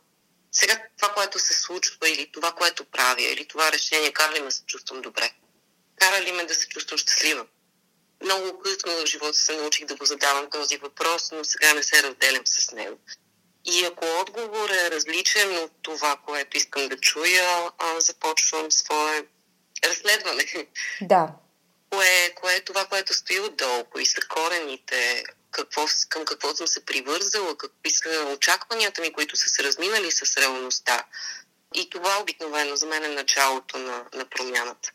сега 0.51 0.83
това, 0.97 1.13
което 1.13 1.39
се 1.39 1.53
случва 1.53 2.09
или 2.09 2.31
това, 2.31 2.51
което 2.51 2.85
правя, 2.85 3.21
или 3.21 3.45
това 3.45 3.71
решение, 3.71 4.13
кара 4.13 4.33
ли 4.33 4.41
ме 4.41 4.51
се 4.51 4.65
чувствам 4.65 5.01
добре? 5.01 5.33
Кара 5.95 6.21
ли 6.21 6.31
ме 6.31 6.43
да 6.43 6.55
се 6.55 6.67
чувствам 6.67 6.97
щастлива? 6.97 7.45
Много 8.23 8.59
късно 8.59 8.91
в 8.91 9.05
живота 9.05 9.33
се 9.33 9.55
научих 9.55 9.85
да 9.85 9.95
го 9.95 10.05
задавам 10.05 10.49
този 10.49 10.77
въпрос, 10.77 11.31
но 11.31 11.43
сега 11.43 11.73
не 11.73 11.83
се 11.83 12.03
разделям 12.03 12.47
с 12.47 12.71
него. 12.71 12.97
И 13.65 13.85
ако 13.85 14.05
отговор 14.05 14.69
е 14.69 14.91
различен 14.91 15.57
от 15.57 15.71
това, 15.81 16.15
което 16.25 16.57
искам 16.57 16.87
да 16.87 16.97
чуя, 16.97 17.71
започвам 17.97 18.71
свое 18.71 19.25
разследване. 19.83 20.45
Да. 21.01 21.29
Кое, 21.89 22.33
кое 22.35 22.55
е 22.55 22.63
това, 22.63 22.85
което 22.85 23.13
стои 23.13 23.39
отдолу, 23.39 23.83
кои 23.83 24.05
са 24.05 24.21
корените, 24.29 25.23
какво, 25.57 25.81
към 26.09 26.25
какво 26.25 26.55
съм 26.55 26.67
се 26.67 26.85
привързала, 26.85 27.57
какви 27.57 27.89
са 27.89 28.33
очакванията 28.35 29.01
ми, 29.01 29.13
които 29.13 29.37
са 29.37 29.49
се 29.49 29.63
разминали 29.63 30.11
с 30.11 30.37
реалността. 30.37 31.03
И 31.75 31.89
това 31.89 32.09
обикновено 32.21 32.75
за 32.75 32.85
мен 32.87 33.03
е 33.03 33.07
началото 33.07 33.77
на, 33.77 34.03
на 34.13 34.25
промяната. 34.25 34.91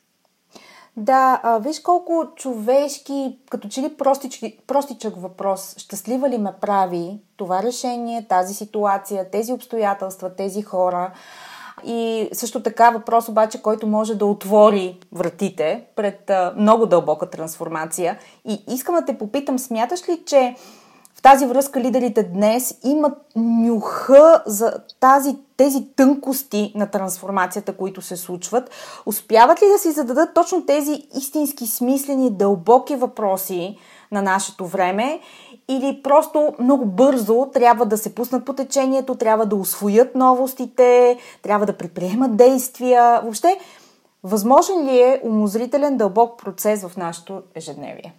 Да, 0.97 1.41
а, 1.43 1.59
виж 1.59 1.81
колко 1.81 2.33
човешки, 2.37 3.39
като 3.51 3.69
че 3.69 3.81
ли 3.81 3.97
простички, 3.97 4.59
простичък 4.67 5.15
въпрос, 5.17 5.75
щастлива 5.79 6.29
ли 6.29 6.39
ме 6.39 6.53
прави 6.61 7.19
това 7.37 7.63
решение, 7.63 8.27
тази 8.29 8.55
ситуация, 8.55 9.31
тези 9.31 9.53
обстоятелства, 9.53 10.37
тези 10.37 10.63
хора. 10.63 11.13
И 11.85 12.29
също 12.33 12.63
така 12.63 12.91
въпрос 12.91 13.29
обаче, 13.29 13.63
който 13.63 13.87
може 13.87 14.15
да 14.15 14.27
отвори 14.27 14.99
вратите 15.13 15.85
пред 15.97 16.31
много 16.57 16.87
дълбока 16.87 17.31
трансформация. 17.31 18.19
И 18.49 18.65
искам 18.69 18.95
да 18.95 19.05
те 19.05 19.19
попитам, 19.19 19.59
смяташ 19.59 20.09
ли, 20.09 20.23
че 20.27 20.57
в 21.15 21.23
тази 21.23 21.47
връзка 21.47 21.81
лидерите 21.81 22.23
днес 22.23 22.79
имат 22.85 23.19
нюха 23.37 24.43
за 24.47 24.75
тази, 25.01 25.37
тези 25.57 25.87
тънкости 25.97 26.73
на 26.75 26.87
трансформацията, 26.87 27.77
които 27.77 28.03
се 28.03 28.17
случват? 28.17 28.71
Успяват 29.07 29.63
ли 29.63 29.67
да 29.73 29.79
си 29.79 29.91
зададат 29.93 30.35
точно 30.35 30.67
тези 30.67 31.03
истински 31.17 31.67
смислени, 31.67 32.31
дълбоки 32.31 32.97
въпроси 32.97 33.79
на 34.13 34.23
нашето 34.23 34.67
време 34.67 35.21
или 35.69 36.01
просто 36.03 36.55
много 36.59 36.87
бързо 36.87 37.51
трябва 37.55 37.87
да 37.87 37.99
се 37.99 38.15
пуснат 38.15 38.45
по 38.45 38.53
течението, 38.53 39.15
трябва 39.15 39.47
да 39.47 39.57
освоят 39.57 40.15
новостите, 40.15 41.19
трябва 41.43 41.67
да 41.67 41.77
предприемат 41.77 42.37
действия. 42.37 43.21
Въобще, 43.23 43.61
възможен 44.23 44.91
ли 44.91 45.01
е 45.01 45.21
умозрителен 45.23 45.97
дълбок 45.97 46.39
процес 46.45 46.83
в 46.83 46.97
нашето 46.97 47.43
ежедневие? 47.55 48.15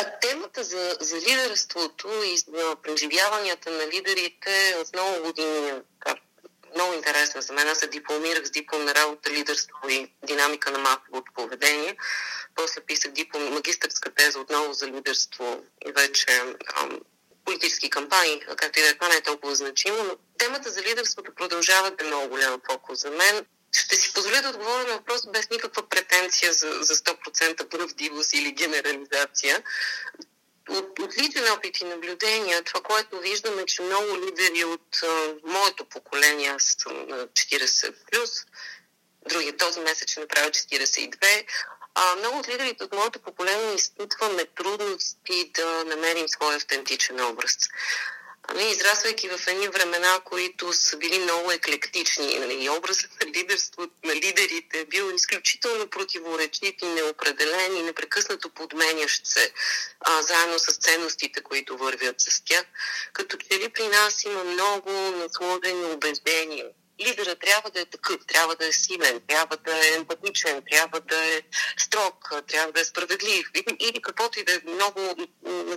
А 0.00 0.04
темата 0.20 0.62
за, 0.62 0.96
за 1.00 1.16
лидерството 1.16 2.08
и 2.34 2.38
за 2.38 2.76
преживяванията 2.82 3.70
на 3.70 3.86
лидерите 3.86 4.50
от 4.80 4.88
много 4.94 5.26
години 5.26 5.72
много 6.74 6.92
интересна 6.92 7.42
за 7.42 7.52
мен. 7.52 7.68
Аз 7.68 7.78
се 7.78 7.86
дипломирах 7.86 8.46
с 8.46 8.50
дипломна 8.50 8.94
работа 8.94 9.30
лидерство 9.30 9.88
и 9.88 10.12
динамика 10.24 10.70
на 10.70 10.78
масовото 10.78 11.32
поведение. 11.34 11.96
После 12.54 12.80
писах 12.80 13.12
диплом, 13.12 13.52
магистърска 13.54 14.14
теза 14.14 14.40
отново 14.40 14.72
за 14.72 14.86
лидерство 14.86 15.62
и 15.86 15.92
вече 15.92 16.42
ам, 16.76 17.00
политически 17.44 17.90
кампании, 17.90 18.40
както 18.56 18.78
и 18.78 18.82
да 18.82 18.88
е, 18.88 18.94
това 18.94 19.08
не 19.08 19.16
е 19.16 19.20
толкова 19.20 19.54
значимо, 19.54 20.04
но 20.04 20.16
темата 20.38 20.70
за 20.70 20.82
лидерството 20.82 21.34
продължава 21.34 21.90
да 21.90 22.04
е 22.04 22.06
много 22.06 22.28
голям 22.28 22.60
фокус 22.70 23.00
за 23.00 23.10
мен. 23.10 23.46
Ще 23.72 23.96
си 23.96 24.14
позволя 24.14 24.42
да 24.42 24.48
отговоря 24.48 24.84
на 24.88 24.94
въпрос 24.94 25.26
без 25.26 25.50
никаква 25.50 25.88
претенция 25.88 26.52
за, 26.52 26.78
за 26.80 26.94
100% 26.94 27.68
правдивост 27.68 28.32
или 28.34 28.52
генерализация. 28.52 29.62
От, 30.68 30.98
от 30.98 31.18
личен 31.18 31.52
опит 31.52 31.80
и 31.80 31.84
наблюдения, 31.84 32.62
това, 32.62 32.80
което 32.80 33.20
виждаме, 33.20 33.66
че 33.66 33.82
много 33.82 34.16
лидери 34.26 34.64
от 34.64 35.02
а, 35.02 35.34
моето 35.44 35.84
поколение, 35.84 36.48
аз 36.48 36.76
съм 36.78 37.08
на 37.08 37.26
40+, 37.26 37.94
плюс, 38.10 38.30
другия 39.28 39.56
този 39.56 39.80
месец 39.80 40.10
ще 40.10 40.20
направя 40.20 40.50
42, 40.50 41.44
а, 41.94 42.16
много 42.16 42.38
от 42.38 42.48
лидерите 42.48 42.84
от 42.84 42.94
моето 42.94 43.18
поколение 43.18 43.74
изпитваме 43.74 44.44
трудности 44.44 45.50
да 45.54 45.84
намерим 45.84 46.28
своя 46.28 46.56
автентичен 46.56 47.24
образ. 47.24 47.56
Ами, 48.48 48.70
израствайки 48.70 49.28
в 49.28 49.46
едни 49.46 49.68
времена, 49.68 50.20
които 50.24 50.72
са 50.72 50.96
били 50.96 51.18
много 51.18 51.50
еклектични, 51.50 52.38
нали, 52.38 52.64
и 52.64 52.70
образът 52.70 53.10
на 53.24 53.30
лидерство 53.30 53.82
на 54.04 54.14
лидерите 54.14 54.80
е 54.80 54.84
бил 54.84 55.12
изключително 55.14 55.86
противоречив 55.86 56.74
и 56.82 56.86
неопределен 56.86 57.76
и 57.76 57.82
непрекъснато 57.82 58.50
подменящ 58.50 59.26
се, 59.26 59.52
а, 60.00 60.22
заедно 60.22 60.58
с 60.58 60.76
ценностите, 60.76 61.42
които 61.42 61.76
вървят 61.76 62.20
с 62.20 62.44
тях. 62.44 62.64
Като 63.12 63.36
че 63.36 63.58
ли 63.58 63.68
при 63.68 63.88
нас 63.88 64.24
има 64.24 64.44
много 64.44 64.90
насложени 64.92 65.84
убеждения. 65.84 66.66
Лидера 67.00 67.36
трябва 67.36 67.70
да 67.70 67.80
е 67.80 67.84
такъв, 67.84 68.16
трябва 68.26 68.56
да 68.56 68.66
е 68.66 68.72
силен, 68.72 69.20
трябва 69.28 69.56
да 69.56 69.86
е 69.86 69.94
емпатичен, 69.94 70.62
трябва 70.70 71.00
да 71.00 71.24
е 71.24 71.42
строг, 71.78 72.32
трябва 72.48 72.72
да 72.72 72.80
е 72.80 72.84
справедлив. 72.84 73.46
Или 73.78 74.02
каквото 74.02 74.40
и 74.40 74.44
да 74.44 74.52
е 74.54 74.60
много 74.64 75.28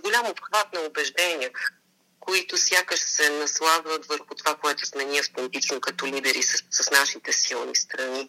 голямо 0.03 0.29
обхват 0.29 0.73
на 0.73 0.81
убеждения 0.81 1.51
които 2.25 2.57
сякаш 2.57 2.99
се 2.99 3.29
наслагват 3.29 4.05
върху 4.05 4.35
това, 4.35 4.55
което 4.55 4.85
сме 4.85 5.05
ние 5.05 5.19
автентично 5.19 5.81
като 5.81 6.07
лидери 6.07 6.43
с, 6.43 6.63
с 6.71 6.91
нашите 6.91 7.33
силни 7.33 7.75
страни. 7.75 8.27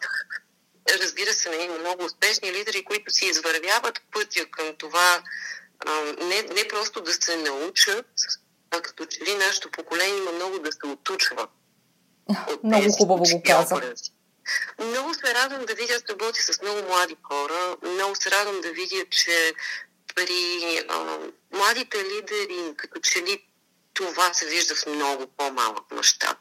Разбира 1.01 1.33
се, 1.33 1.49
не 1.49 1.63
има 1.63 1.77
много 1.77 2.03
успешни 2.03 2.53
лидери, 2.53 2.85
които 2.85 3.13
си 3.13 3.25
извървяват 3.25 4.01
пътя 4.11 4.45
към 4.51 4.75
това 4.77 5.23
а, 5.79 6.01
не, 6.01 6.41
не 6.41 6.67
просто 6.67 7.01
да 7.01 7.13
се 7.13 7.37
научат, 7.37 8.05
а 8.71 8.81
като 8.81 9.05
че 9.05 9.19
ли 9.25 9.35
нашето 9.35 9.71
поколение 9.71 10.17
има 10.17 10.31
много 10.31 10.59
да 10.59 10.71
се 10.71 10.87
отучва. 10.87 11.47
Много 12.63 12.91
хубаво 12.91 13.23
го 13.23 13.41
каза. 13.45 13.93
Много 14.79 15.13
се 15.13 15.33
радвам 15.33 15.65
да 15.65 15.73
видя, 15.73 15.93
аз 15.93 16.03
работя 16.09 16.41
с 16.41 16.61
много 16.61 16.87
млади 16.87 17.15
хора, 17.23 17.77
много 17.83 18.15
се 18.15 18.31
радвам 18.31 18.61
да 18.61 18.71
видя, 18.71 19.05
че 19.09 19.53
при 20.15 20.83
а, 20.89 21.19
младите 21.53 21.97
лидери, 22.03 22.73
като 22.77 22.99
че 22.99 23.21
ли 23.21 23.45
това 23.95 24.33
се 24.33 24.45
вижда 24.45 24.75
в 24.75 24.85
много 24.85 25.27
по-малък 25.37 25.91
мащаб. 25.91 26.37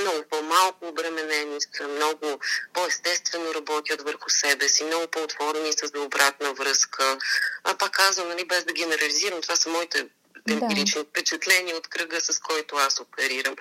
Много 0.00 0.24
по-малко 0.30 0.88
обременени 0.88 1.58
са, 1.76 1.88
много 1.88 2.40
по-естествено 2.72 3.54
работят 3.54 4.02
върху 4.02 4.30
себе 4.30 4.68
си, 4.68 4.84
много 4.84 5.06
по-отворени 5.06 5.72
са 5.72 5.86
за 5.86 6.00
обратна 6.00 6.52
връзка. 6.52 7.18
А 7.64 7.74
пак 7.78 7.92
казвам, 7.92 8.28
нали, 8.28 8.44
без 8.44 8.64
да 8.64 8.72
генерализирам, 8.72 9.42
това 9.42 9.56
са 9.56 9.68
моите 9.68 10.08
емпирични 10.48 11.02
да. 11.02 11.08
впечатления 11.08 11.76
от 11.76 11.88
кръга, 11.88 12.20
с 12.20 12.38
който 12.38 12.76
аз 12.76 13.00
оперирам. 13.00 13.56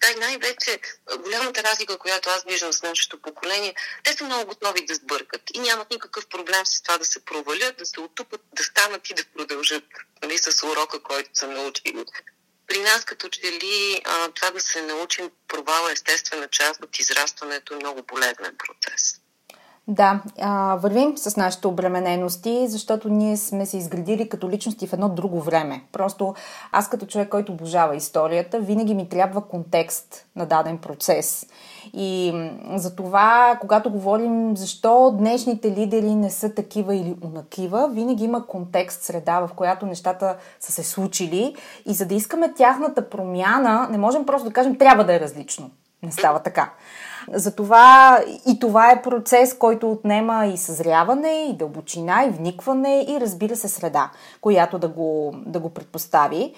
Така 0.00 0.12
и 0.12 0.20
най-вече 0.20 0.80
голямата 1.18 1.62
разлика, 1.62 1.98
която 1.98 2.30
аз 2.30 2.44
виждам 2.44 2.72
с 2.72 2.82
нашето 2.82 3.22
поколение, 3.22 3.74
те 4.04 4.12
са 4.12 4.24
много 4.24 4.46
готови 4.46 4.86
да 4.86 4.94
сбъркат 4.94 5.42
и 5.54 5.58
нямат 5.58 5.90
никакъв 5.90 6.26
проблем 6.26 6.66
с 6.66 6.82
това 6.82 6.98
да 6.98 7.04
се 7.04 7.24
провалят, 7.24 7.76
да 7.76 7.86
се 7.86 8.00
отупат, 8.00 8.40
да 8.52 8.64
станат 8.64 9.10
и 9.10 9.14
да 9.14 9.24
продължат 9.36 9.84
нали, 10.22 10.38
с 10.38 10.62
урока, 10.62 11.02
който 11.02 11.30
са 11.34 11.46
научили 11.46 12.04
при 12.66 12.80
нас 12.80 13.04
като 13.04 13.28
че 13.28 13.46
ли 13.46 14.02
това 14.34 14.50
да 14.50 14.60
се 14.60 14.82
научим 14.82 15.30
провала 15.48 15.92
естествена 15.92 16.48
част 16.48 16.84
от 16.84 16.98
израстването 16.98 17.74
е 17.74 17.76
много 17.76 18.00
болезнен 18.08 18.56
процес. 18.58 19.20
Да, 19.88 20.20
вървим 20.82 21.18
с 21.18 21.36
нашите 21.36 21.66
обременености, 21.66 22.66
защото 22.68 23.08
ние 23.08 23.36
сме 23.36 23.66
се 23.66 23.76
изградили 23.76 24.28
като 24.28 24.50
личности 24.50 24.86
в 24.86 24.92
едно 24.92 25.08
друго 25.08 25.40
време. 25.40 25.84
Просто 25.92 26.34
аз 26.72 26.90
като 26.90 27.06
човек, 27.06 27.28
който 27.28 27.52
обожава 27.52 27.96
историята, 27.96 28.60
винаги 28.60 28.94
ми 28.94 29.08
трябва 29.08 29.48
контекст 29.48 30.26
на 30.36 30.46
даден 30.46 30.78
процес. 30.78 31.46
И 31.92 32.32
за 32.74 32.96
това, 32.96 33.58
когато 33.60 33.90
говорим 33.90 34.56
защо 34.56 35.14
днешните 35.18 35.70
лидери 35.70 36.14
не 36.14 36.30
са 36.30 36.54
такива 36.54 36.94
или 36.94 37.16
унакива, 37.24 37.88
винаги 37.92 38.24
има 38.24 38.46
контекст, 38.46 39.02
среда, 39.02 39.40
в 39.40 39.50
която 39.56 39.86
нещата 39.86 40.36
са 40.60 40.72
се 40.72 40.82
случили. 40.82 41.54
И 41.86 41.94
за 41.94 42.06
да 42.06 42.14
искаме 42.14 42.54
тяхната 42.54 43.10
промяна, 43.10 43.88
не 43.90 43.98
можем 43.98 44.26
просто 44.26 44.48
да 44.48 44.52
кажем 44.52 44.78
трябва 44.78 45.04
да 45.04 45.14
е 45.14 45.20
различно. 45.20 45.70
Не 46.02 46.12
става 46.12 46.38
така. 46.38 46.70
Затова 47.32 48.20
и 48.48 48.58
това 48.58 48.90
е 48.90 49.02
процес, 49.02 49.58
който 49.58 49.90
отнема 49.90 50.46
и 50.46 50.56
съзряване, 50.56 51.48
и 51.50 51.56
дълбочина, 51.56 52.24
и 52.24 52.30
вникване, 52.30 53.06
и 53.08 53.20
разбира 53.20 53.56
се 53.56 53.68
среда, 53.68 54.10
която 54.40 54.78
да 54.78 54.88
го, 54.88 55.34
да 55.46 55.58
го 55.58 55.70
предпостави. 55.70 56.54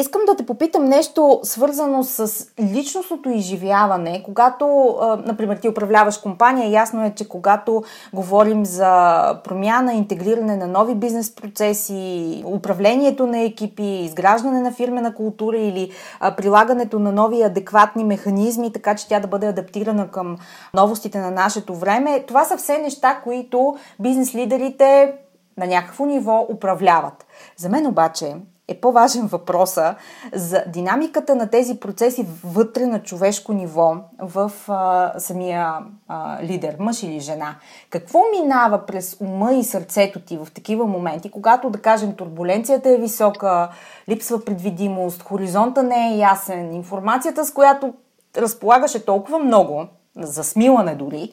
Искам 0.00 0.20
да 0.26 0.36
те 0.36 0.46
попитам 0.46 0.84
нещо 0.84 1.40
свързано 1.42 2.02
с 2.02 2.46
личностното 2.60 3.30
изживяване. 3.30 4.22
Когато, 4.24 4.96
например, 5.26 5.56
ти 5.56 5.68
управляваш 5.68 6.18
компания, 6.18 6.70
ясно 6.70 7.04
е, 7.04 7.14
че 7.16 7.28
когато 7.28 7.82
говорим 8.12 8.66
за 8.66 9.40
промяна, 9.44 9.92
интегриране 9.92 10.56
на 10.56 10.66
нови 10.66 10.94
бизнес 10.94 11.34
процеси, 11.34 12.42
управлението 12.46 13.26
на 13.26 13.40
екипи, 13.40 13.82
изграждане 13.82 14.60
на 14.60 14.72
фирмена 14.72 15.14
култура 15.14 15.56
или 15.56 15.90
прилагането 16.36 16.98
на 16.98 17.12
нови 17.12 17.42
адекватни 17.42 18.04
механизми, 18.04 18.72
така 18.72 18.94
че 18.94 19.08
тя 19.08 19.20
да 19.20 19.28
бъде 19.28 19.46
адаптирана 19.46 20.08
към 20.08 20.36
новостите 20.74 21.18
на 21.18 21.30
нашето 21.30 21.74
време, 21.74 22.24
това 22.26 22.44
са 22.44 22.56
все 22.56 22.78
неща, 22.78 23.20
които 23.24 23.76
бизнес 24.00 24.34
лидерите 24.34 25.14
на 25.56 25.66
някакво 25.66 26.06
ниво 26.06 26.46
управляват. 26.50 27.26
За 27.56 27.68
мен 27.68 27.86
обаче 27.86 28.36
е 28.68 28.80
по-важен 28.80 29.26
въпроса 29.26 29.94
за 30.32 30.64
динамиката 30.66 31.34
на 31.34 31.50
тези 31.50 31.80
процеси 31.80 32.26
вътре 32.44 32.86
на 32.86 33.02
човешко 33.02 33.52
ниво 33.52 33.96
в 34.18 34.52
а, 34.68 35.12
самия 35.18 35.74
а, 36.08 36.42
лидер, 36.42 36.76
мъж 36.78 37.02
или 37.02 37.20
жена. 37.20 37.56
Какво 37.90 38.18
минава 38.40 38.86
през 38.86 39.16
ума 39.20 39.54
и 39.54 39.64
сърцето 39.64 40.20
ти 40.20 40.36
в 40.36 40.48
такива 40.54 40.86
моменти, 40.86 41.30
когато, 41.30 41.70
да 41.70 41.78
кажем, 41.78 42.12
турбуленцията 42.12 42.90
е 42.90 42.96
висока, 42.96 43.68
липсва 44.08 44.44
предвидимост, 44.44 45.22
хоризонта 45.22 45.82
не 45.82 46.14
е 46.14 46.18
ясен, 46.18 46.74
информацията, 46.74 47.44
с 47.44 47.52
която 47.52 47.94
разполагаше 48.36 49.04
толкова 49.04 49.38
много, 49.38 49.86
за 50.16 50.44
смилане 50.44 50.94
дори, 50.94 51.32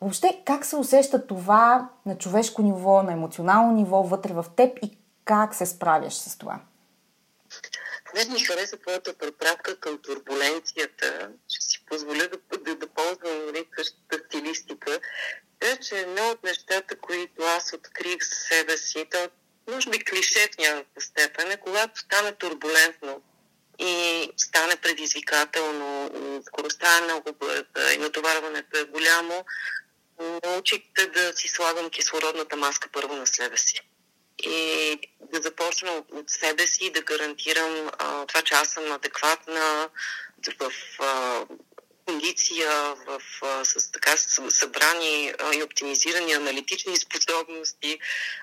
Въобще, 0.00 0.40
как 0.44 0.64
се 0.64 0.76
усеща 0.76 1.26
това 1.26 1.88
на 2.06 2.18
човешко 2.18 2.62
ниво, 2.62 3.02
на 3.02 3.12
емоционално 3.12 3.72
ниво 3.72 4.02
вътре 4.02 4.32
в 4.32 4.44
теб 4.56 4.78
и 4.82 4.98
как 5.30 5.54
се 5.54 5.66
справяш 5.66 6.14
с 6.14 6.38
това? 6.38 6.60
Мен 8.14 8.32
ми 8.32 8.40
хареса 8.40 8.76
твоята 8.76 9.18
препратка 9.18 9.80
към 9.80 9.98
турбуленцията. 9.98 11.30
Ще 11.48 11.64
си 11.64 11.84
позволя 11.86 12.28
да, 12.28 12.58
да, 12.58 12.74
да 12.74 12.86
ползвам 12.86 13.46
нали, 13.46 13.64
същата 13.78 14.18
стилистика. 14.26 15.00
Те, 15.58 15.76
че 15.76 15.98
едно 15.98 16.30
от 16.30 16.44
нещата, 16.44 16.96
които 16.96 17.42
аз 17.42 17.72
открих 17.72 18.24
за 18.24 18.36
себе 18.36 18.76
си, 18.76 19.06
то 19.10 19.28
може 19.68 19.90
би 19.90 20.04
клише 20.04 20.48
в 20.54 20.58
някаква 20.58 21.00
степен, 21.00 21.50
е 21.50 21.56
когато 21.56 22.00
стане 22.00 22.32
турбулентно 22.32 23.22
и 23.78 24.28
стане 24.36 24.76
предизвикателно, 24.76 26.10
скоростта 26.46 26.98
е 26.98 27.04
много 27.04 27.32
бърза 27.32 27.92
и 27.94 27.98
натоварването 27.98 28.78
е 28.78 28.84
голямо, 28.84 29.44
научих 30.44 30.82
да 31.14 31.32
си 31.32 31.48
слагам 31.48 31.90
кислородната 31.90 32.56
маска 32.56 32.88
първо 32.92 33.16
на 33.16 33.26
себе 33.26 33.56
си 33.56 33.89
и 34.42 34.98
да 35.32 35.42
започна 35.42 36.04
от 36.12 36.30
себе 36.30 36.66
си 36.66 36.90
да 36.90 37.02
гарантирам 37.02 37.90
а, 37.98 38.26
това, 38.26 38.42
че 38.42 38.54
аз 38.54 38.68
съм 38.68 38.92
адекватна 38.92 39.88
в 40.60 40.72
а, 40.98 41.44
кондиция, 42.06 42.70
в, 43.06 43.20
а, 43.42 43.64
с 43.64 43.90
така 43.92 44.16
събрани 44.50 45.32
а, 45.38 45.54
и 45.54 45.62
оптимизирани 45.62 46.32
аналитични 46.32 46.96
способности, 46.96 47.98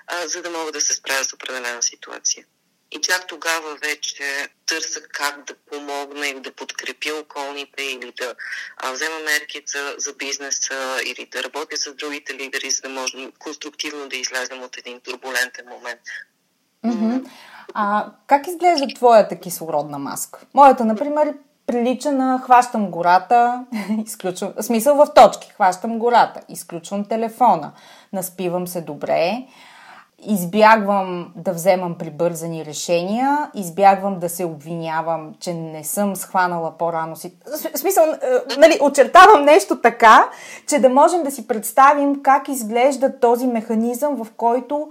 а, 0.06 0.28
за 0.28 0.42
да 0.42 0.50
мога 0.50 0.72
да 0.72 0.80
се 0.80 0.94
справя 0.94 1.24
с 1.24 1.32
определена 1.32 1.82
ситуация. 1.82 2.46
И 2.92 3.00
чак 3.00 3.26
тогава 3.26 3.76
вече 3.82 4.48
търся 4.66 5.00
как 5.02 5.44
да 5.46 5.54
помогна 5.70 6.26
или 6.26 6.40
да 6.40 6.52
подкрепя 6.52 7.14
околните, 7.20 7.82
или 7.82 8.12
да 8.20 8.34
а, 8.76 8.92
взема 8.92 9.18
мерки 9.18 9.62
за, 9.66 9.94
за 9.98 10.12
бизнеса, 10.12 11.00
или 11.06 11.28
да 11.32 11.42
работя 11.44 11.76
с 11.76 11.94
другите 11.94 12.34
лидери, 12.34 12.70
за 12.70 12.82
да 12.82 12.88
можем 12.88 13.32
конструктивно 13.38 14.08
да 14.08 14.16
излезем 14.16 14.62
от 14.62 14.76
един 14.76 15.00
турбулентен 15.00 15.66
момент. 15.68 16.00
Mm-hmm. 16.84 17.30
А 17.74 18.06
как 18.26 18.46
изглежда 18.46 18.86
твоята 18.94 19.40
кислородна 19.40 19.98
маска? 19.98 20.40
Моята, 20.54 20.84
например, 20.84 21.34
прилича 21.66 22.12
на 22.12 22.40
хващам 22.44 22.90
гората, 22.90 23.64
изключвам, 24.06 24.52
смисъл 24.60 24.94
в 24.94 25.14
точки, 25.14 25.52
хващам 25.56 25.98
гората, 25.98 26.40
изключвам 26.48 27.04
телефона, 27.04 27.72
наспивам 28.12 28.66
се 28.66 28.80
добре, 28.80 29.46
избягвам 30.22 31.32
да 31.36 31.52
вземам 31.52 31.98
прибързани 31.98 32.64
решения, 32.64 33.50
избягвам 33.54 34.18
да 34.18 34.28
се 34.28 34.44
обвинявам, 34.44 35.34
че 35.40 35.54
не 35.54 35.84
съм 35.84 36.16
схванала 36.16 36.78
по-рано 36.78 37.16
си. 37.16 37.34
В 37.74 37.78
смисъл, 37.78 38.04
е, 38.04 38.56
нали, 38.58 38.78
очертавам 38.82 39.44
нещо 39.44 39.80
така, 39.80 40.30
че 40.68 40.78
да 40.78 40.88
можем 40.88 41.22
да 41.22 41.30
си 41.30 41.48
представим 41.48 42.22
как 42.22 42.48
изглежда 42.48 43.20
този 43.20 43.46
механизъм, 43.46 44.24
в 44.24 44.26
който 44.36 44.90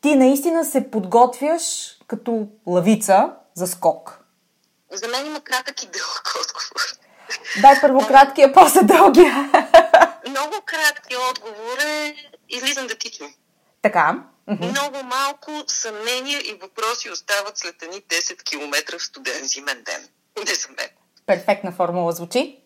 ти 0.00 0.14
наистина 0.14 0.64
се 0.64 0.90
подготвяш 0.90 1.96
като 2.06 2.46
лавица 2.66 3.32
за 3.54 3.66
скок. 3.66 4.20
За 4.92 5.08
мен 5.08 5.26
има 5.26 5.40
кратък 5.40 5.82
и 5.82 5.86
дълъг 5.86 6.34
отговор. 6.42 6.82
Дай 7.62 7.80
първо 7.80 8.06
краткия, 8.06 8.52
после 8.52 8.80
дългия. 8.82 9.50
Много 10.28 10.54
кратки 10.64 11.16
отговор 11.30 11.78
е 11.86 12.14
излизам 12.48 12.86
да 12.86 12.94
тичам. 12.94 13.26
Така. 13.84 14.14
Много 14.46 15.02
малко 15.02 15.64
съмнения 15.66 16.40
и 16.40 16.58
въпроси 16.62 17.10
остават 17.10 17.58
след 17.58 17.82
едни 17.82 18.02
10 18.02 18.42
км 18.42 18.98
в 18.98 19.02
студен 19.02 19.44
зимен 19.44 19.82
ден. 19.82 20.08
Не 20.46 20.54
за 20.54 20.68
мен. 20.68 20.88
Перфектна 21.26 21.72
формула 21.72 22.12
звучи. 22.12 22.60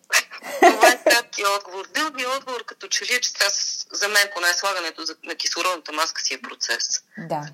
Това 0.61 0.89
е 0.89 1.03
кратки 1.03 1.43
отговор. 1.57 1.87
Дълги 1.93 2.25
отговор, 2.25 2.65
като 2.65 2.87
че 2.87 3.05
ли, 3.05 3.15
е, 3.15 3.21
че 3.21 3.33
това 3.33 3.45
за 3.91 4.07
мен 4.07 4.29
поне 4.35 4.47
слагането 4.47 5.05
на 5.23 5.35
кислородната 5.35 5.91
маска 5.91 6.21
си 6.21 6.33
е 6.33 6.41
процес. 6.41 7.03
Да. 7.17 7.47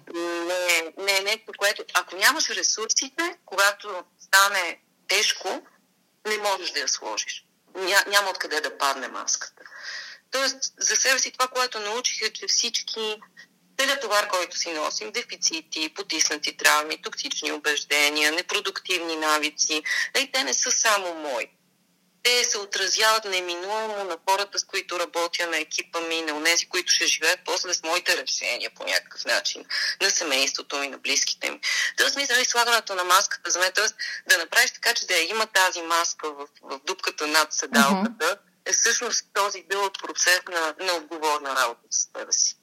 Не, 0.47 0.93
не 1.03 1.17
е 1.17 1.21
нещо, 1.21 1.51
което... 1.57 1.83
Ако 1.93 2.15
нямаш 2.15 2.49
ресурсите, 2.49 3.37
когато 3.45 4.03
стане 4.19 4.79
тежко, 5.07 5.61
не 6.27 6.37
можеш 6.37 6.71
да 6.71 6.79
я 6.79 6.87
сложиш. 6.87 7.45
Ня, 7.75 8.03
няма 8.07 8.29
откъде 8.29 8.61
да 8.61 8.77
падне 8.77 9.07
маската. 9.07 9.63
Тоест, 10.31 10.73
за 10.77 10.95
себе 10.95 11.19
си 11.19 11.31
това, 11.31 11.47
което 11.47 11.79
научих 11.79 12.21
е, 12.21 12.33
че 12.33 12.47
всички 12.47 13.21
целият 13.79 14.01
товар, 14.01 14.27
който 14.27 14.57
си 14.57 14.71
носим, 14.71 15.11
дефицити, 15.11 15.93
потиснати 15.95 16.57
травми, 16.57 17.01
токсични 17.01 17.51
убеждения, 17.51 18.31
непродуктивни 18.31 19.15
навици, 19.15 19.83
и 20.19 20.31
те 20.31 20.43
не 20.43 20.53
са 20.53 20.71
само 20.71 21.13
мои. 21.13 21.47
Те 22.23 22.43
се 22.43 22.57
отразяват 22.57 23.25
неминуемо 23.25 24.03
на 24.03 24.17
хората, 24.29 24.59
с 24.59 24.63
които 24.63 24.99
работя, 24.99 25.47
на 25.47 25.57
екипа 25.57 25.99
ми, 25.99 26.21
на 26.21 26.43
тези, 26.43 26.65
които 26.65 26.93
ще 26.93 27.07
живеят 27.07 27.39
после 27.45 27.73
с 27.73 27.83
моите 27.83 28.17
решения 28.17 28.71
по 28.75 28.83
някакъв 28.83 29.25
начин, 29.25 29.65
на 30.01 30.09
семейството 30.09 30.77
ми, 30.77 30.87
на 30.87 30.97
близките 30.97 31.51
ми. 31.51 31.59
Тоест, 31.97 32.15
мисля, 32.15 32.41
и 32.41 32.45
слагането 32.45 32.95
на 32.95 33.03
маската 33.03 33.51
за 33.51 33.59
мен, 33.59 33.71
т.е. 33.75 33.85
да 34.29 34.37
направиш 34.37 34.71
така, 34.71 34.93
че 34.93 35.05
да 35.07 35.13
я 35.13 35.29
има 35.29 35.47
тази 35.47 35.81
маска 35.81 36.31
в, 36.31 36.47
в 36.61 36.79
дупката 36.85 37.27
над 37.27 37.53
седалката, 37.53 38.25
uh-huh. 38.25 38.69
е 38.69 38.73
всъщност 38.73 39.25
този 39.33 39.63
дълъг 39.69 39.93
процес 40.01 40.41
на, 40.49 40.75
на 40.79 40.93
отговорна 40.93 41.55
работа 41.55 41.81
с 41.89 42.09
себе 42.17 42.33
си. 42.33 42.55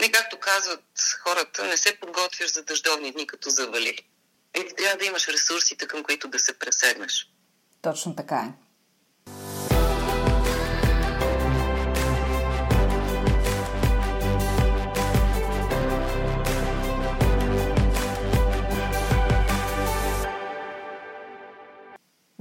Не 0.00 0.12
както 0.12 0.38
казват 0.38 0.84
хората, 1.22 1.64
не 1.64 1.76
се 1.76 2.00
подготвяш 2.00 2.52
за 2.52 2.62
дъждовни 2.62 3.12
дни, 3.12 3.26
като 3.26 3.50
завали. 3.50 3.98
И 4.56 4.74
трябва 4.76 4.96
да 4.98 5.04
имаш 5.04 5.28
ресурсите, 5.28 5.86
към 5.86 6.02
които 6.02 6.28
да 6.28 6.38
се 6.38 6.58
пресегнеш. 6.58 7.32
Точно 7.82 8.16
така 8.16 8.36
е. 8.36 8.67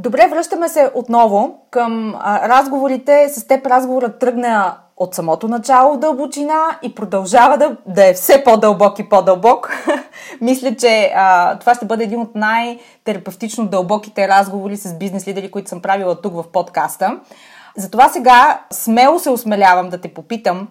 Добре, 0.08 0.28
връщаме 0.28 0.70
се 0.70 0.92
отново 0.94 1.60
към 1.72 2.16
а, 2.20 2.50
разговорите. 2.50 3.30
С 3.30 3.48
теб 3.48 3.66
разговорът 3.66 4.20
тръгна 4.20 4.78
от 4.98 5.16
самото 5.16 5.48
начало 5.48 5.98
дълбочина 5.98 6.80
и 6.82 6.96
продължава 6.96 7.58
да, 7.58 7.78
да 7.86 8.08
е 8.08 8.14
все 8.14 8.44
по-дълбок 8.44 9.00
и 9.00 9.10
по-дълбок. 9.10 9.72
Мисля, 10.42 10.76
че 10.76 11.12
а, 11.16 11.60
това 11.60 11.76
ще 11.76 11.86
бъде 11.86 12.04
един 12.04 12.22
от 12.22 12.36
най-терапевтично 12.36 13.68
дълбоките 13.68 14.28
разговори 14.28 14.78
с 14.78 14.94
бизнес 14.94 15.28
лидери, 15.28 15.52
които 15.52 15.70
съм 15.70 15.82
правила 15.82 16.22
тук 16.22 16.34
в 16.34 16.52
подкаста. 16.52 17.20
Затова 17.78 18.10
сега 18.10 18.62
смело 18.72 19.20
се 19.20 19.30
осмелявам 19.30 19.90
да 19.90 20.02
те 20.02 20.14
попитам, 20.14 20.68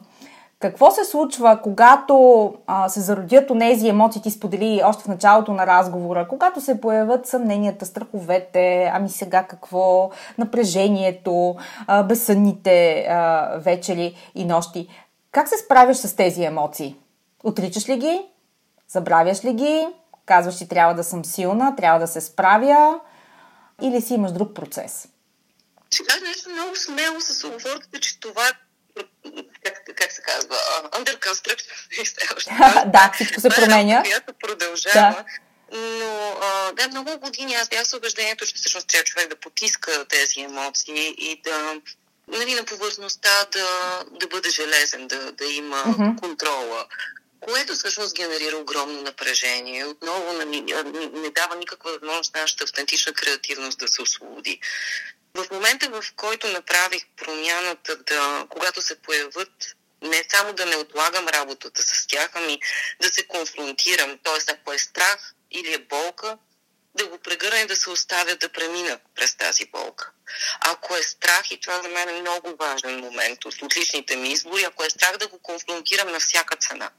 какво 0.60 0.90
се 0.90 1.04
случва, 1.04 1.60
когато 1.62 2.54
а, 2.66 2.88
се 2.88 3.00
зародят 3.00 3.50
онези 3.50 3.88
емоции, 3.88 4.22
ти 4.22 4.30
сподели 4.30 4.82
още 4.84 5.04
в 5.04 5.08
началото 5.08 5.52
на 5.52 5.66
разговора, 5.66 6.28
когато 6.28 6.60
се 6.60 6.80
появят 6.80 7.26
съмненията, 7.26 7.86
страховете, 7.86 8.90
ами 8.94 9.08
сега 9.08 9.46
какво, 9.46 10.10
напрежението, 10.38 11.56
а, 11.86 12.02
безсънните 12.02 13.06
а, 13.08 13.50
вечери 13.58 14.16
и 14.34 14.44
нощи. 14.44 14.88
Как 15.32 15.48
се 15.48 15.58
справяш 15.58 15.96
с 15.96 16.16
тези 16.16 16.44
емоции? 16.44 16.96
Отричаш 17.44 17.88
ли 17.88 17.96
ги? 17.96 18.22
Забравяш 18.88 19.44
ли 19.44 19.52
ги? 19.52 19.86
Казваш, 20.26 20.58
че 20.58 20.68
трябва 20.68 20.94
да 20.94 21.04
съм 21.04 21.24
силна, 21.24 21.76
трябва 21.76 22.00
да 22.00 22.06
се 22.06 22.20
справя? 22.20 23.00
Или 23.82 24.00
си 24.00 24.14
имаш 24.14 24.32
друг 24.32 24.54
процес? 24.54 25.08
Сега 25.90 26.14
нещо 26.28 26.50
много 26.50 26.76
смело 26.76 27.20
с 27.20 27.44
оговорката, 27.44 28.00
че 28.00 28.20
това 28.20 28.42
как, 29.62 29.85
как 29.96 30.12
се 30.12 30.22
казва, 30.22 30.56
under 30.92 31.18
construction. 31.18 31.70
да, 32.92 33.10
всичко 33.14 33.40
се 33.40 33.48
променя. 33.48 34.02
Която 34.02 34.32
продължава. 34.32 35.24
Но 35.72 36.38
а, 36.42 36.72
да, 36.72 36.88
много 36.88 37.18
години 37.18 37.54
аз 37.54 37.68
бях 37.68 37.86
с 37.86 37.96
убеждението, 37.96 38.46
че 38.46 38.54
всъщност 38.54 38.88
трябва 38.88 39.04
човек 39.04 39.28
да 39.28 39.36
потиска 39.36 40.04
тези 40.08 40.40
емоции 40.40 41.14
и 41.18 41.40
да 41.44 41.80
нали, 42.28 42.54
на 42.54 42.64
повърхността 42.64 43.46
да, 43.52 43.68
да 44.10 44.26
бъде 44.26 44.50
железен, 44.50 45.08
да, 45.08 45.32
да 45.32 45.44
има 45.44 45.76
mm-hmm. 45.76 46.20
контрола 46.20 46.86
което 47.40 47.72
всъщност 47.72 48.16
генерира 48.16 48.56
огромно 48.56 49.02
напрежение. 49.02 49.84
Отново 49.84 50.32
не, 50.32 50.60
не 51.12 51.30
дава 51.30 51.56
никаква 51.56 51.92
възможност 51.92 52.34
нашата 52.34 52.64
автентична 52.64 53.12
креативност 53.12 53.78
да 53.78 53.88
се 53.88 54.02
освободи. 54.02 54.60
В 55.34 55.46
момента, 55.50 55.88
в 55.90 56.04
който 56.16 56.48
направих 56.48 57.02
промяната, 57.16 57.96
да, 57.96 58.46
когато 58.48 58.82
се 58.82 59.02
появят, 59.02 59.75
не 60.02 60.24
само 60.28 60.52
да 60.52 60.66
не 60.66 60.76
отлагам 60.76 61.28
работата 61.28 61.82
с 61.82 62.06
тях, 62.06 62.30
ами 62.34 62.58
да 63.02 63.08
се 63.08 63.26
конфронтирам, 63.26 64.18
т.е. 64.24 64.52
ако 64.52 64.72
е 64.72 64.78
страх 64.78 65.34
или 65.50 65.74
е 65.74 65.78
болка, 65.78 66.38
да 66.94 67.08
го 67.08 67.18
прегърна 67.18 67.60
и 67.60 67.66
да 67.66 67.76
се 67.76 67.90
оставя 67.90 68.36
да 68.36 68.48
премина 68.48 68.98
през 69.14 69.36
тази 69.36 69.66
болка. 69.66 70.10
Ако 70.60 70.96
е 70.96 71.02
страх, 71.02 71.50
и 71.50 71.60
това 71.60 71.82
за 71.82 71.88
мен 71.88 72.08
е 72.08 72.20
много 72.20 72.56
важен 72.58 73.00
момент 73.00 73.44
от 73.44 73.62
отличните 73.62 74.16
ми 74.16 74.28
избори, 74.28 74.64
ако 74.64 74.84
е 74.84 74.90
страх 74.90 75.16
да 75.16 75.28
го 75.28 75.38
конфронтирам 75.38 76.12
на 76.12 76.20
всяка 76.20 76.56
цена. 76.56 76.90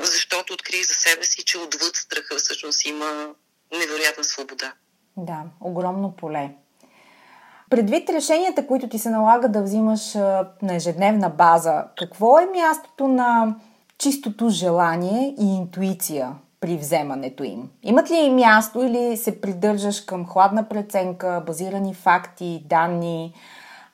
Защото 0.00 0.52
открих 0.52 0.86
за 0.86 0.94
себе 0.94 1.24
си, 1.24 1.44
че 1.44 1.58
отвъд 1.58 1.96
страха 1.96 2.36
всъщност 2.36 2.84
има 2.84 3.34
невероятна 3.72 4.24
свобода. 4.24 4.72
Да, 5.16 5.44
огромно 5.60 6.16
поле. 6.16 6.50
Предвид 7.72 8.10
решенията, 8.10 8.66
които 8.66 8.88
ти 8.88 8.98
се 8.98 9.10
налага 9.10 9.48
да 9.48 9.62
взимаш 9.62 10.14
на 10.62 10.74
ежедневна 10.74 11.30
база, 11.30 11.84
какво 11.98 12.38
е 12.38 12.46
мястото 12.46 13.08
на 13.08 13.54
чистото 13.98 14.48
желание 14.48 15.34
и 15.40 15.56
интуиция 15.56 16.34
при 16.60 16.76
вземането 16.76 17.44
им? 17.44 17.70
Имат 17.82 18.10
ли 18.10 18.30
място 18.30 18.82
или 18.82 19.16
се 19.16 19.40
придържаш 19.40 20.00
към 20.00 20.26
хладна 20.26 20.68
преценка, 20.68 21.42
базирани 21.46 21.94
факти, 21.94 22.62
данни? 22.66 23.34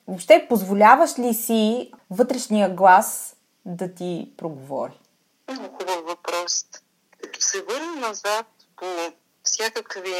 Въобще, 0.07 0.45
позволяваш 0.49 1.19
ли 1.19 1.33
си 1.33 1.91
вътрешния 2.11 2.69
глас 2.69 3.35
да 3.65 3.93
ти 3.93 4.31
проговори? 4.37 4.99
Много 5.51 5.77
хубав 5.77 6.03
въпрос. 6.07 6.65
Като 7.21 7.41
се 7.41 7.57
върна 7.61 8.07
назад 8.07 8.45
по 8.75 8.85
всякакви 9.43 10.13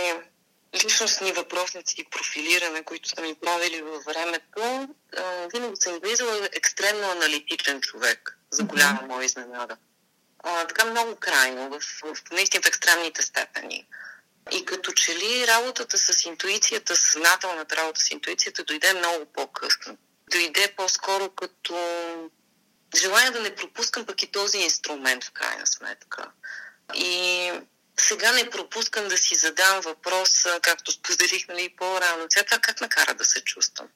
личностни 0.75 1.31
въпросници 1.31 1.95
и 2.01 2.09
профилиране, 2.09 2.83
които 2.83 3.09
са 3.09 3.21
ми 3.21 3.35
правили 3.35 3.81
във 3.81 4.03
времето, 4.03 4.87
винаги 5.53 5.75
съм 5.75 5.99
влизала 5.99 6.49
екстремно 6.51 7.11
аналитичен 7.11 7.81
човек, 7.81 8.37
за 8.51 8.63
голяма 8.63 9.01
моя 9.07 9.25
изненада. 9.25 9.77
А, 10.43 10.67
така 10.67 10.85
много 10.85 11.15
крайно, 11.15 11.69
в, 11.69 11.79
в 12.15 12.31
наистина 12.31 12.61
в 12.63 12.67
екстремните 12.67 13.21
степени. 13.21 13.87
И 14.51 14.65
като 14.65 14.91
че 14.91 15.15
ли 15.15 15.47
работата 15.47 15.97
с 15.97 16.25
интуицията, 16.25 16.95
съзнателната 16.95 17.75
работа 17.75 17.99
с 17.99 18.11
интуицията 18.11 18.63
дойде 18.63 18.93
много 18.93 19.25
по-късно. 19.25 19.97
Дойде 20.31 20.73
по-скоро 20.77 21.29
като 21.29 21.75
желание 22.95 23.31
да 23.31 23.39
не 23.39 23.55
пропускам 23.55 24.05
пък 24.05 24.23
и 24.23 24.31
този 24.31 24.57
инструмент 24.57 25.23
в 25.23 25.31
крайна 25.31 25.67
сметка. 25.67 26.31
И 26.95 27.51
сега 27.99 28.31
не 28.31 28.49
пропускам 28.49 29.07
да 29.07 29.17
си 29.17 29.35
задам 29.35 29.81
въпрос, 29.81 30.45
както 30.61 30.91
споделих 30.91 31.47
нали, 31.47 31.75
по-рано. 31.77 32.25
Сега 32.29 32.45
това 32.45 32.57
как 32.57 32.81
ме 32.81 32.89
кара 32.89 33.13
да 33.13 33.25
се 33.25 33.41
чувствам? 33.41 33.87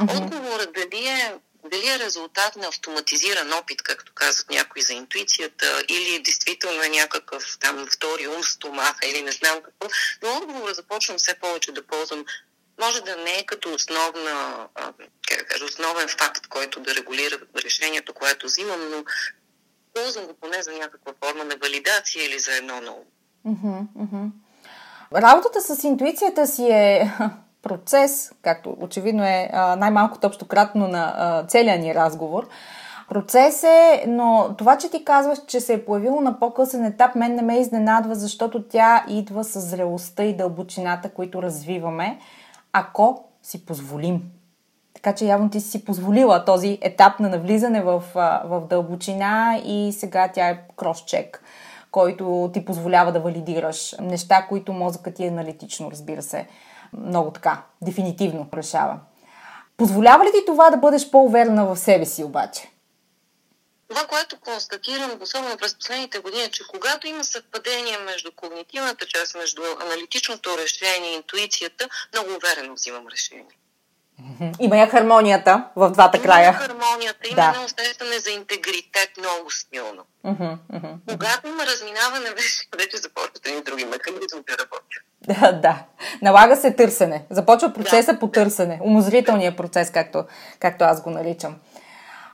Mm-hmm. 0.00 0.24
Отговорът 0.24 0.72
дали 0.72 1.06
е, 1.06 1.34
дали 1.64 1.88
е 1.88 1.98
резултат 1.98 2.56
на 2.56 2.68
автоматизиран 2.68 3.52
опит, 3.52 3.82
както 3.82 4.12
казват 4.14 4.50
някои 4.50 4.82
за 4.82 4.92
интуицията, 4.92 5.84
или 5.88 6.22
действително 6.22 6.82
е 6.82 6.88
някакъв 6.88 7.58
там 7.60 7.86
втори 7.86 8.28
ум, 8.28 8.44
стомаха 8.44 9.06
или 9.06 9.22
не 9.22 9.32
знам 9.32 9.62
какво, 9.62 9.88
но 10.22 10.36
отговорът 10.36 10.76
започвам 10.76 11.18
все 11.18 11.34
повече 11.34 11.72
да 11.72 11.86
ползвам 11.86 12.24
може 12.80 13.00
да 13.00 13.16
не 13.16 13.38
е 13.38 13.46
като 13.46 13.74
основна, 13.74 14.68
кажа, 15.48 15.64
основен 15.64 16.08
факт, 16.08 16.46
който 16.46 16.80
да 16.80 16.94
регулира 16.94 17.38
решението, 17.64 18.14
което 18.14 18.46
взимам, 18.46 18.90
но 18.90 19.04
ползвам 19.94 20.26
го 20.26 20.34
поне 20.34 20.62
за 20.62 20.72
някаква 20.72 21.12
форма 21.24 21.44
на 21.44 21.56
валидация 21.56 22.24
или 22.24 22.38
за 22.38 22.56
едно 22.56 22.80
ново. 22.80 23.06
Работата 25.14 25.60
с 25.60 25.84
интуицията 25.84 26.46
си 26.46 26.68
е 26.70 27.10
процес, 27.62 28.32
както 28.42 28.76
очевидно 28.80 29.24
е 29.24 29.50
най-малкото 29.78 30.26
общо 30.26 30.48
кратно 30.48 30.88
на 30.88 31.44
целия 31.48 31.78
ни 31.78 31.94
разговор. 31.94 32.48
Процес 33.08 33.62
е, 33.64 34.04
но 34.08 34.54
това, 34.58 34.78
че 34.78 34.90
ти 34.90 35.04
казваш, 35.04 35.38
че 35.46 35.60
се 35.60 35.74
е 35.74 35.84
появило 35.84 36.20
на 36.20 36.38
по-късен 36.38 36.84
етап, 36.84 37.14
мен 37.14 37.34
не 37.34 37.42
ме 37.42 37.58
изненадва, 37.58 38.14
защото 38.14 38.62
тя 38.62 39.04
идва 39.08 39.44
с 39.44 39.60
зрелостта 39.60 40.24
и 40.24 40.36
дълбочината, 40.36 41.10
които 41.10 41.42
развиваме, 41.42 42.18
ако 42.72 43.24
си 43.42 43.66
позволим. 43.66 44.22
Така 44.94 45.14
че 45.14 45.24
явно 45.24 45.50
ти 45.50 45.60
си 45.60 45.84
позволила 45.84 46.44
този 46.44 46.78
етап 46.80 47.20
на 47.20 47.28
навлизане 47.28 47.82
в, 47.82 48.02
в 48.44 48.62
дълбочина 48.70 49.60
и 49.64 49.92
сега 49.92 50.28
тя 50.34 50.48
е 50.48 50.60
кросчек 50.76 51.42
който 51.90 52.50
ти 52.54 52.64
позволява 52.64 53.12
да 53.12 53.20
валидираш 53.20 53.94
неща, 54.00 54.46
които 54.48 54.72
мозъкът 54.72 55.14
ти 55.14 55.24
е 55.24 55.28
аналитично, 55.28 55.90
разбира 55.90 56.22
се, 56.22 56.48
много 56.92 57.30
така, 57.30 57.62
дефинитивно 57.82 58.48
решава. 58.54 59.00
Позволява 59.76 60.24
ли 60.24 60.32
ти 60.32 60.44
това 60.46 60.70
да 60.70 60.76
бъдеш 60.76 61.10
по-уверена 61.10 61.66
в 61.66 61.76
себе 61.76 62.06
си 62.06 62.24
обаче? 62.24 62.70
Това, 63.88 64.06
което 64.06 64.40
констатирам, 64.40 65.22
особено 65.22 65.56
през 65.56 65.74
последните 65.74 66.18
години, 66.18 66.42
е, 66.42 66.50
че 66.50 66.66
когато 66.68 67.06
има 67.06 67.24
съвпадение 67.24 67.98
между 67.98 68.32
когнитивната 68.32 69.06
част, 69.06 69.34
между 69.34 69.62
аналитичното 69.80 70.58
решение 70.58 71.10
и 71.10 71.14
интуицията, 71.14 71.88
много 72.12 72.34
уверено 72.34 72.74
взимам 72.74 73.08
решение. 73.08 73.59
Има 74.60 74.76
я 74.76 74.86
хармонията 74.88 75.64
в 75.76 75.90
двата 75.90 76.16
има 76.16 76.24
края. 76.26 76.48
Има 76.48 76.58
хармонията, 76.58 77.28
има 77.28 77.36
да. 77.36 77.48
едно 77.54 77.64
усещане 77.64 78.18
за 78.18 78.30
интегритет 78.30 79.10
много 79.18 79.50
силно. 79.50 80.02
Uh-huh, 80.24 80.58
uh-huh. 80.72 80.94
Когато 81.10 81.48
има 81.48 81.66
разминаване, 81.66 82.30
вече, 82.36 82.68
вече 82.78 82.96
започват 82.96 83.46
едни 83.46 83.62
други 83.62 83.84
механизми 83.84 84.40
да 84.48 84.58
работят. 84.58 85.04
Да, 85.40 85.52
да. 85.52 85.84
Налага 86.22 86.56
се 86.56 86.74
търсене. 86.74 87.24
Започва 87.30 87.72
процеса 87.72 88.12
да. 88.12 88.18
по 88.18 88.28
търсене. 88.28 88.80
Умозрителният 88.82 89.56
процес, 89.56 89.90
както, 89.90 90.24
както 90.58 90.84
аз 90.84 91.02
го 91.02 91.10
наричам. 91.10 91.56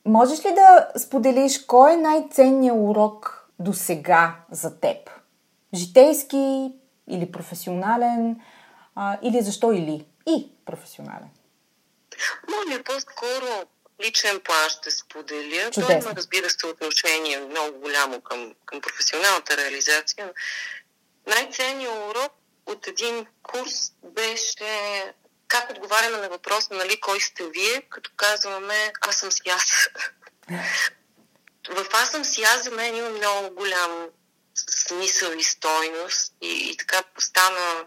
Можеш 0.04 0.44
ли 0.44 0.54
да 0.54 0.88
споделиш 0.98 1.64
кой 1.66 1.92
е 1.92 1.96
най-ценният 1.96 2.76
урок 2.80 3.46
до 3.58 3.72
сега 3.72 4.34
за 4.50 4.80
теб? 4.80 4.96
Житейски 5.74 6.72
или 7.08 7.32
професионален? 7.32 8.40
А, 8.94 9.18
или 9.22 9.42
защо 9.42 9.72
или? 9.72 10.06
И 10.26 10.52
професионален. 10.66 11.28
Може 12.48 12.82
по-скоро 12.82 13.66
личен 14.04 14.40
план 14.40 14.70
ще 14.70 14.90
споделя. 14.90 15.70
Чудесно. 15.70 15.86
Той 15.86 15.94
има, 15.94 16.12
разбира 16.16 16.50
се, 16.50 16.66
отношение 16.66 17.38
много 17.38 17.78
голямо 17.78 18.20
към, 18.20 18.54
към 18.66 18.80
професионалната 18.80 19.56
реализация. 19.56 20.32
Най-ценният 21.26 21.94
урок 21.94 22.32
от 22.66 22.86
един 22.86 23.26
курс 23.42 23.92
беше 24.02 25.04
как 25.48 25.70
отговаряме 25.70 26.16
на 26.16 26.28
въпроса, 26.28 26.74
нали, 26.74 27.00
кой 27.00 27.20
сте 27.20 27.48
вие, 27.48 27.82
като 27.90 28.10
казваме 28.16 28.92
аз 29.00 29.16
съм 29.16 29.32
си 29.32 29.42
аз. 29.46 29.88
В 31.68 31.86
аз 31.92 32.10
съм 32.10 32.24
си 32.24 32.42
аз 32.42 32.64
за 32.64 32.70
мен 32.70 32.96
има 32.96 33.08
много 33.08 33.50
голям 33.50 34.08
смисъл 34.56 35.32
и 35.32 35.42
стойност 35.42 36.34
и, 36.40 36.70
и 36.70 36.76
така 36.76 37.02
стана 37.18 37.86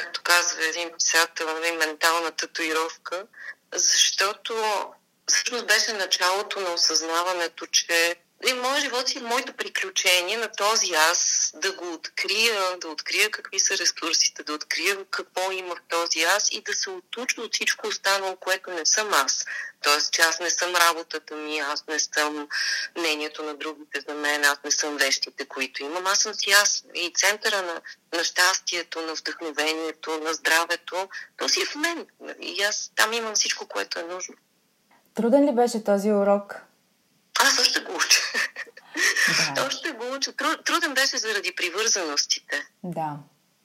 както 0.00 0.22
казва 0.22 0.66
един 0.66 0.90
писател, 0.98 1.46
нали, 1.46 1.76
ментална 1.76 2.30
татуировка, 2.30 3.26
защото 3.74 4.54
всъщност 5.26 5.66
беше 5.66 5.92
началото 5.92 6.60
на 6.60 6.72
осъзнаването, 6.72 7.66
че 7.66 8.16
и 8.48 8.52
моят 8.52 8.80
живот 8.80 9.08
си 9.08 9.20
моето 9.20 9.52
приключение 9.52 10.36
на 10.36 10.48
този 10.48 10.92
аз 10.94 11.52
да 11.54 11.72
го 11.72 11.92
открия, 11.92 12.78
да 12.80 12.88
открия 12.88 13.30
какви 13.30 13.58
са 13.60 13.78
ресурсите, 13.78 14.42
да 14.42 14.52
открия 14.52 15.04
какво 15.10 15.52
има 15.52 15.74
в 15.74 15.80
този 15.88 16.20
аз 16.22 16.48
и 16.52 16.62
да 16.62 16.74
се 16.74 16.90
отуча 16.90 17.40
от 17.40 17.54
всичко 17.54 17.86
останало, 17.86 18.36
което 18.36 18.70
не 18.70 18.86
съм 18.86 19.08
аз. 19.12 19.44
Тоест, 19.82 20.12
че 20.12 20.22
аз 20.22 20.40
не 20.40 20.50
съм 20.50 20.74
работата 20.76 21.36
ми, 21.36 21.58
аз 21.58 21.86
не 21.86 21.98
съм 21.98 22.48
мнението 22.98 23.42
на 23.42 23.54
другите 23.54 24.00
за 24.08 24.14
мен, 24.14 24.44
аз 24.44 24.58
не 24.64 24.70
съм 24.70 24.96
вещите, 24.96 25.44
които 25.44 25.82
имам. 25.82 26.06
Аз 26.06 26.18
съм 26.18 26.34
си 26.34 26.50
аз 26.50 26.84
и 26.94 27.12
центъра 27.14 27.62
на, 27.62 27.80
на 28.16 28.24
щастието, 28.24 29.00
на 29.00 29.14
вдъхновението, 29.14 30.20
на 30.20 30.34
здравето, 30.34 31.08
то 31.36 31.48
си 31.48 31.64
в 31.64 31.74
мен. 31.74 32.06
И 32.40 32.62
аз 32.62 32.92
там 32.96 33.12
имам 33.12 33.34
всичко, 33.34 33.66
което 33.68 33.98
е 33.98 34.02
нужно. 34.02 34.34
Труден 35.14 35.48
ли 35.48 35.52
беше 35.52 35.84
този 35.84 36.12
урок? 36.12 36.69
Аз 37.42 37.58
още 37.60 37.80
го 37.80 37.94
уча. 37.94 38.20
Да. 39.54 39.64
още 39.66 39.90
го 39.90 40.14
уча. 40.14 40.32
Труден 40.64 40.94
беше 40.94 41.18
заради 41.18 41.54
привързаностите. 41.54 42.66
Да. 42.84 43.16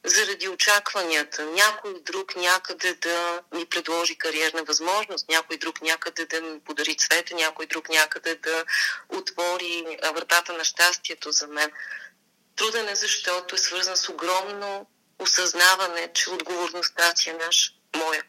Заради 0.05 0.49
очакванията. 0.49 1.45
Някой 1.45 1.93
друг 2.01 2.35
някъде 2.35 2.93
да 2.93 3.41
ми 3.53 3.65
предложи 3.65 4.17
кариерна 4.17 4.63
възможност, 4.63 5.29
някой 5.29 5.57
друг 5.57 5.81
някъде 5.81 6.25
да 6.25 6.41
ми 6.41 6.59
подари 6.59 6.97
цвете, 6.97 7.35
някой 7.35 7.65
друг 7.65 7.89
някъде 7.89 8.35
да 8.35 8.63
отвори 9.09 9.97
вратата 10.15 10.53
на 10.53 10.63
щастието 10.63 11.31
за 11.31 11.47
мен. 11.47 11.71
Труден 12.55 12.89
е, 12.89 12.95
защото 12.95 13.55
е 13.55 13.57
свързан 13.57 13.97
с 13.97 14.09
огромно 14.09 14.87
осъзнаване, 15.19 16.13
че 16.13 16.29
отговорността 16.29 17.15
си 17.15 17.29
е 17.29 17.33
наш, 17.33 17.73
моя. 17.97 18.23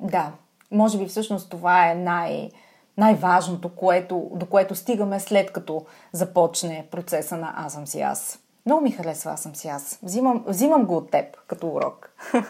Да, 0.00 0.32
може 0.70 0.98
би 0.98 1.06
всъщност 1.06 1.50
това 1.50 1.90
е 1.90 1.94
най- 1.94 2.50
най-важното, 2.98 3.68
което, 3.68 4.30
до 4.34 4.46
което 4.46 4.74
стигаме 4.74 5.20
след 5.20 5.52
като 5.52 5.84
започне 6.12 6.86
процеса 6.90 7.36
на 7.36 7.54
Аз 7.56 7.72
съм 7.72 7.86
си 7.86 8.00
аз. 8.00 8.38
Много 8.66 8.82
ми 8.82 8.90
харесва 8.90 9.30
Аз 9.30 9.40
съм 9.40 9.56
си 9.56 9.68
аз. 9.68 9.98
Взимам, 10.02 10.44
взимам 10.46 10.84
го 10.84 10.96
от 10.96 11.10
теб 11.10 11.36
като 11.46 11.68
урок. 11.68 12.10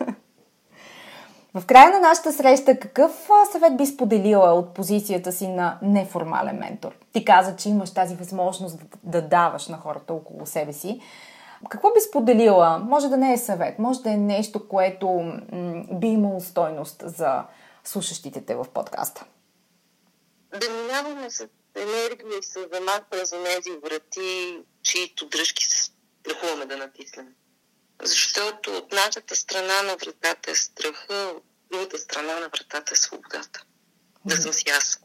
В 1.55 1.67
края 1.67 1.91
на 1.91 2.01
нашата 2.01 2.33
среща, 2.33 2.79
какъв 2.79 3.29
съвет 3.53 3.77
би 3.77 3.87
споделила 3.87 4.53
от 4.53 4.75
позицията 4.75 5.33
си 5.33 5.49
на 5.49 5.79
неформален 5.83 6.57
ментор? 6.57 6.93
Ти 7.13 7.25
каза, 7.25 7.57
че 7.57 7.69
имаш 7.69 7.95
тази 7.95 8.15
възможност 8.15 8.79
да 9.03 9.23
даваш 9.23 9.69
на 9.69 9.77
хората 9.77 10.15
около 10.15 10.47
себе 10.47 10.73
си. 10.73 11.01
Какво 11.69 11.89
би 11.89 12.01
споделила? 12.01 12.79
Може 12.79 13.09
да 13.09 13.17
не 13.17 13.33
е 13.33 13.39
съвет, 13.39 13.79
може 13.79 14.03
да 14.03 14.11
е 14.11 14.17
нещо, 14.17 14.69
което 14.69 15.09
м- 15.09 15.83
би 15.93 16.07
имало 16.07 16.41
стойност 16.41 17.03
за 17.07 17.43
слушащите 17.85 18.41
те 18.41 18.55
в 18.55 18.67
подкаста 18.75 19.25
да 20.53 20.71
минаваме 20.71 21.31
с 21.31 21.49
енергия 21.75 22.39
и 22.39 22.43
с 22.43 22.69
замахване 22.73 23.25
за 23.25 23.45
тези 23.45 23.71
врати, 23.85 24.59
чието 24.83 25.27
дръжки 25.27 25.67
се 25.67 25.91
страхуваме 26.21 26.67
да 26.67 26.77
натиснем. 26.77 27.29
Защото 28.03 28.77
от 28.77 28.93
нашата 28.93 29.37
страна 29.37 29.83
на 29.83 29.97
вратата 29.97 30.51
е 30.51 30.55
страха, 30.55 31.33
от 31.37 31.45
другата 31.71 31.99
страна 31.99 32.41
на 32.41 32.49
вратата 32.49 32.95
е 32.95 32.97
свободата. 32.97 33.65
Да 34.25 34.37
съм 34.37 34.53
си 34.53 34.65
аз. 34.71 35.01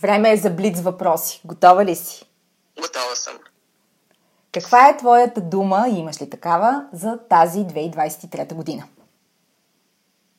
Време 0.00 0.32
е 0.32 0.36
за 0.36 0.50
блиц 0.50 0.80
въпроси. 0.80 1.40
Готова 1.44 1.84
ли 1.84 1.96
си? 1.96 2.24
Готова 2.80 3.14
съм. 3.14 3.38
Каква 4.52 4.88
е 4.88 4.96
твоята 4.96 5.40
дума, 5.40 5.86
имаш 5.88 6.20
ли 6.22 6.30
такава, 6.30 6.86
за 6.92 7.18
тази 7.30 7.58
2023 7.58 8.54
година? 8.54 8.88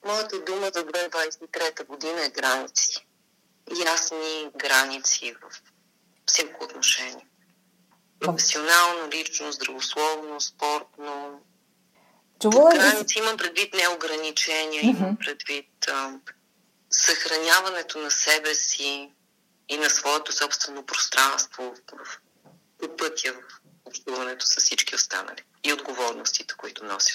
Моята 0.05 0.39
дума 0.39 0.69
за 0.73 0.85
2023 0.85 1.85
година 1.87 2.25
е 2.25 2.29
граници. 2.29 3.07
Ясни 3.85 4.49
граници 4.55 5.35
в 5.41 5.61
всяко 6.25 6.63
отношение. 6.63 7.27
Професионално, 8.19 9.09
лично, 9.11 9.51
здравословно, 9.51 10.41
спортно. 10.41 11.41
Чувала 12.41 12.69
граници 12.69 13.19
имам 13.19 13.37
предвид 13.37 13.73
неограничения, 13.73 14.83
mm-hmm. 14.83 14.99
имам 14.99 15.17
предвид 15.17 15.87
а, 15.87 16.19
съхраняването 16.89 17.99
на 17.99 18.11
себе 18.11 18.55
си, 18.55 19.11
и 19.69 19.77
на 19.77 19.89
своето 19.89 20.33
собствено 20.33 20.83
пространство 20.83 21.73
в, 21.93 22.19
по 22.79 22.95
пътя 22.97 23.33
в 23.33 23.61
общуването 23.85 24.45
с 24.45 24.55
всички 24.55 24.95
останали 24.95 25.43
и 25.63 25.73
отговорностите, 25.73 26.53
които 26.57 26.85
носи 26.85 27.13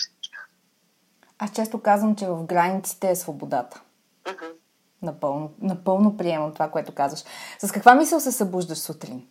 Аз 1.38 1.53
често 1.53 1.83
казвам, 1.83 2.17
че 2.17 2.27
в 2.27 2.45
границите 2.45 3.11
е 3.11 3.17
свободата. 3.17 3.81
Uh-huh. 4.25 4.53
Напълно, 5.03 5.55
напълно 5.61 6.17
приемам 6.17 6.53
това, 6.53 6.71
което 6.71 6.95
казваш. 6.95 7.25
С 7.59 7.73
каква 7.73 7.95
мисъл 7.95 8.21
се 8.21 8.33
събуждаш 8.33 8.79
сутрин? 8.79 9.29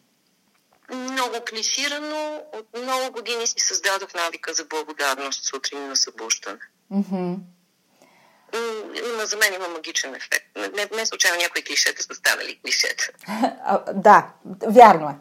Много 0.94 1.36
клиширано. 1.50 2.44
От 2.54 2.84
много 2.84 3.12
години 3.12 3.48
си 3.48 3.56
създадох 3.60 4.14
навика 4.14 4.54
за 4.54 4.66
благодарност 4.66 5.46
сутрин 5.46 5.88
на 5.88 5.96
събуждане. 5.96 6.60
Mm-hmm 6.92 7.38
има, 9.14 9.26
за 9.26 9.38
мен 9.38 9.54
има 9.54 9.68
магичен 9.68 10.16
ефект. 10.16 10.46
Не, 10.56 10.90
не 10.98 11.06
случайно 11.06 11.38
някои 11.38 11.64
клишета 11.64 12.04
са 12.04 12.16
станали 12.16 12.60
клишета. 12.66 13.10
да, 13.94 14.28
вярно 14.68 15.10
е. 15.10 15.16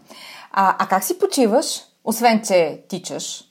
А, 0.51 0.77
а 0.79 0.89
как 0.89 1.05
си 1.05 1.19
почиваш, 1.19 1.67
освен 2.05 2.43
че 2.47 2.83
тичаш? 2.89 3.45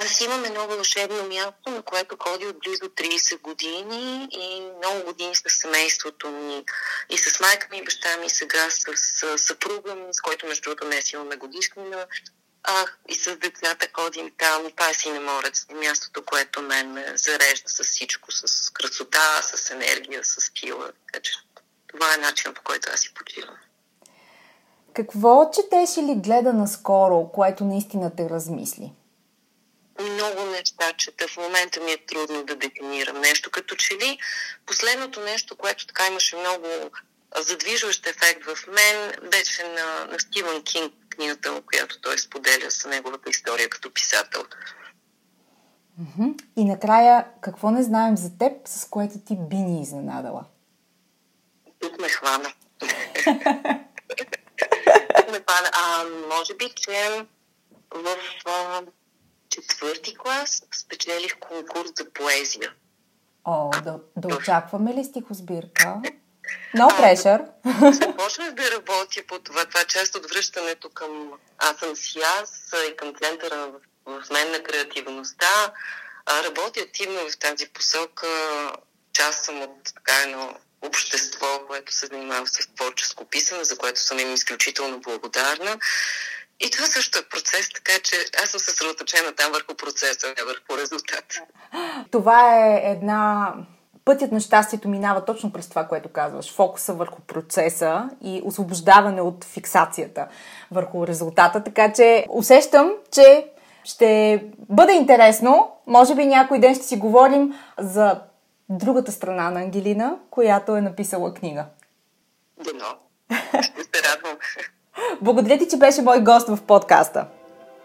Аз 0.00 0.20
имам 0.20 0.44
едно 0.44 0.66
вълшебно 0.66 1.28
място, 1.28 1.70
на 1.70 1.82
което 1.82 2.16
ходи 2.20 2.46
от 2.46 2.58
близо 2.58 2.84
30 2.84 3.40
години 3.40 4.28
и 4.30 4.60
много 4.78 5.04
години 5.04 5.34
с 5.34 5.50
семейството 5.50 6.30
ми 6.30 6.64
и 7.10 7.18
с 7.18 7.40
майка 7.40 7.68
ми 7.70 7.78
и 7.78 7.84
баща 7.84 8.16
ми, 8.16 8.30
сега 8.30 8.70
с, 8.70 8.96
с 8.96 9.38
съпруга 9.38 9.94
ми, 9.94 10.14
с 10.14 10.20
който 10.20 10.46
между 10.46 10.62
другото 10.62 10.84
днес 10.84 11.12
имаме 11.12 11.36
годишнина 11.36 12.06
а, 12.64 12.86
и 13.08 13.14
с 13.14 13.36
децата 13.36 13.88
ходим 13.94 14.30
там. 14.38 14.70
Това 14.76 14.90
е 14.90 14.94
Синеморец, 14.94 15.66
мястото, 15.74 16.24
което 16.24 16.62
мен 16.62 16.92
ме 16.92 17.16
зарежда 17.16 17.68
с 17.68 17.84
всичко, 17.84 18.32
с 18.32 18.70
красота, 18.70 19.42
с 19.42 19.70
енергия, 19.70 20.24
с 20.24 20.50
сила. 20.58 20.92
Така 21.06 21.22
че 21.22 21.32
това 21.86 22.14
е 22.14 22.16
начин 22.16 22.54
по 22.54 22.62
който 22.62 22.90
аз 22.94 23.00
си 23.00 23.14
почивам. 23.14 23.56
Какво 24.94 25.50
четеш 25.54 25.96
или 25.96 26.14
гледа 26.14 26.52
наскоро, 26.52 27.30
което 27.34 27.64
наистина 27.64 28.16
те 28.16 28.30
размисли? 28.30 28.92
Много 30.00 30.44
неща 30.44 30.92
чета. 30.92 31.28
В 31.28 31.36
момента 31.36 31.80
ми 31.80 31.92
е 31.92 32.06
трудно 32.06 32.44
да 32.44 32.56
дефинирам 32.56 33.20
нещо. 33.20 33.50
Като 33.50 33.74
че 33.74 33.94
ли 33.94 34.18
последното 34.66 35.20
нещо, 35.20 35.56
което 35.56 35.86
така 35.86 36.06
имаше 36.06 36.36
много 36.36 36.66
задвижващ 37.36 38.06
ефект 38.06 38.44
в 38.44 38.66
мен, 38.66 39.12
беше 39.30 39.62
на, 39.62 40.06
на 40.12 40.20
Стивън 40.20 40.62
Кинг 40.62 40.92
книгата, 41.18 41.62
която 41.66 42.00
той 42.00 42.18
споделя 42.18 42.70
с 42.70 42.88
неговата 42.88 43.30
история 43.30 43.70
като 43.70 43.92
писател. 43.92 44.44
И 46.56 46.64
накрая, 46.64 47.26
какво 47.40 47.70
не 47.70 47.82
знаем 47.82 48.16
за 48.16 48.38
теб, 48.38 48.52
с 48.64 48.84
което 48.84 49.18
ти 49.18 49.36
би 49.36 49.56
ни 49.56 49.82
изненадала? 49.82 50.44
Тук 51.80 52.00
ме 52.00 52.08
хвана. 52.08 52.48
Тук 55.16 55.30
ме 55.32 55.40
хвана. 55.40 55.70
А, 55.72 56.04
може 56.36 56.54
би, 56.54 56.70
че 56.76 57.26
в 57.94 58.16
а, 58.46 58.82
четвърти 59.48 60.16
клас 60.16 60.62
спечелих 60.74 61.38
конкурс 61.38 61.90
за 61.98 62.12
поезия. 62.12 62.72
О, 63.44 63.70
да, 63.84 64.00
да 64.16 64.36
очакваме 64.36 64.94
ли 64.94 65.04
стихосбирка? 65.04 66.02
No 66.74 66.88
pressure. 66.88 67.40
Започнах 67.92 68.54
да 68.54 68.70
работя 68.70 69.22
по 69.28 69.38
това. 69.38 69.64
Това 69.64 69.80
е 69.80 69.84
част 69.84 70.14
от 70.14 70.30
връщането 70.30 70.90
към 70.90 71.32
аз 71.58 71.76
съм 71.76 71.96
си 71.96 72.20
аз 72.40 72.72
и 72.92 72.96
към 72.96 73.14
центъра 73.22 73.56
в, 74.06 74.22
в 74.22 74.30
мен 74.30 74.50
на 74.50 74.62
креативността. 74.62 75.72
А, 76.26 76.44
работя 76.44 76.80
активно 76.80 77.20
в 77.30 77.38
тази 77.38 77.68
посока. 77.68 78.26
Част 79.12 79.44
съм 79.44 79.62
от 79.62 79.94
така 79.94 80.22
едно 80.22 80.54
общество, 80.82 81.46
което 81.66 81.94
се 81.94 82.06
занимава 82.06 82.46
с 82.46 82.68
творческо 82.76 83.24
писане, 83.24 83.64
за 83.64 83.78
което 83.78 84.00
съм 84.00 84.18
им 84.18 84.34
изключително 84.34 85.00
благодарна. 85.00 85.78
И 86.60 86.70
това 86.70 86.86
също 86.86 87.18
е 87.18 87.22
процес, 87.22 87.68
така 87.74 87.92
че 88.02 88.16
аз 88.42 88.50
съм 88.50 88.60
съсредоточена 88.60 89.32
там 89.32 89.52
върху 89.52 89.74
процеса, 89.74 90.34
не 90.38 90.44
върху 90.44 90.78
резултата. 90.78 91.42
Това 92.10 92.56
е 92.56 92.82
една 92.84 93.52
пътят 94.08 94.32
на 94.32 94.40
щастието 94.40 94.88
минава 94.88 95.24
точно 95.24 95.52
през 95.52 95.68
това, 95.68 95.84
което 95.84 96.08
казваш. 96.08 96.54
Фокуса 96.54 96.92
върху 96.94 97.20
процеса 97.20 98.10
и 98.22 98.42
освобождаване 98.44 99.20
от 99.20 99.44
фиксацията 99.44 100.26
върху 100.70 101.06
резултата. 101.06 101.64
Така 101.64 101.92
че 101.92 102.26
усещам, 102.30 102.92
че 103.10 103.46
ще 103.84 104.44
бъде 104.68 104.92
интересно. 104.92 105.70
Може 105.86 106.14
би 106.14 106.26
някой 106.26 106.58
ден 106.58 106.74
ще 106.74 106.84
си 106.84 106.96
говорим 106.96 107.54
за 107.78 108.20
другата 108.68 109.12
страна 109.12 109.50
на 109.50 109.60
Ангелина, 109.60 110.16
която 110.30 110.76
е 110.76 110.80
написала 110.80 111.34
книга. 111.34 111.64
Дано. 112.64 112.86
Ще 113.62 113.82
се 113.82 114.02
радвам. 114.10 114.36
Благодаря 115.20 115.58
ти, 115.58 115.68
че 115.68 115.76
беше 115.76 116.02
мой 116.02 116.20
гост 116.20 116.48
в 116.48 116.62
подкаста. 116.62 117.26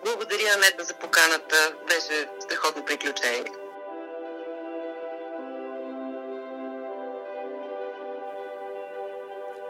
Благодаря, 0.05 0.53
Анета, 0.55 0.84
за 0.84 0.93
поканата. 0.93 1.55
Беше 1.88 2.30
страхотно 2.39 2.86
приключение. 2.86 3.62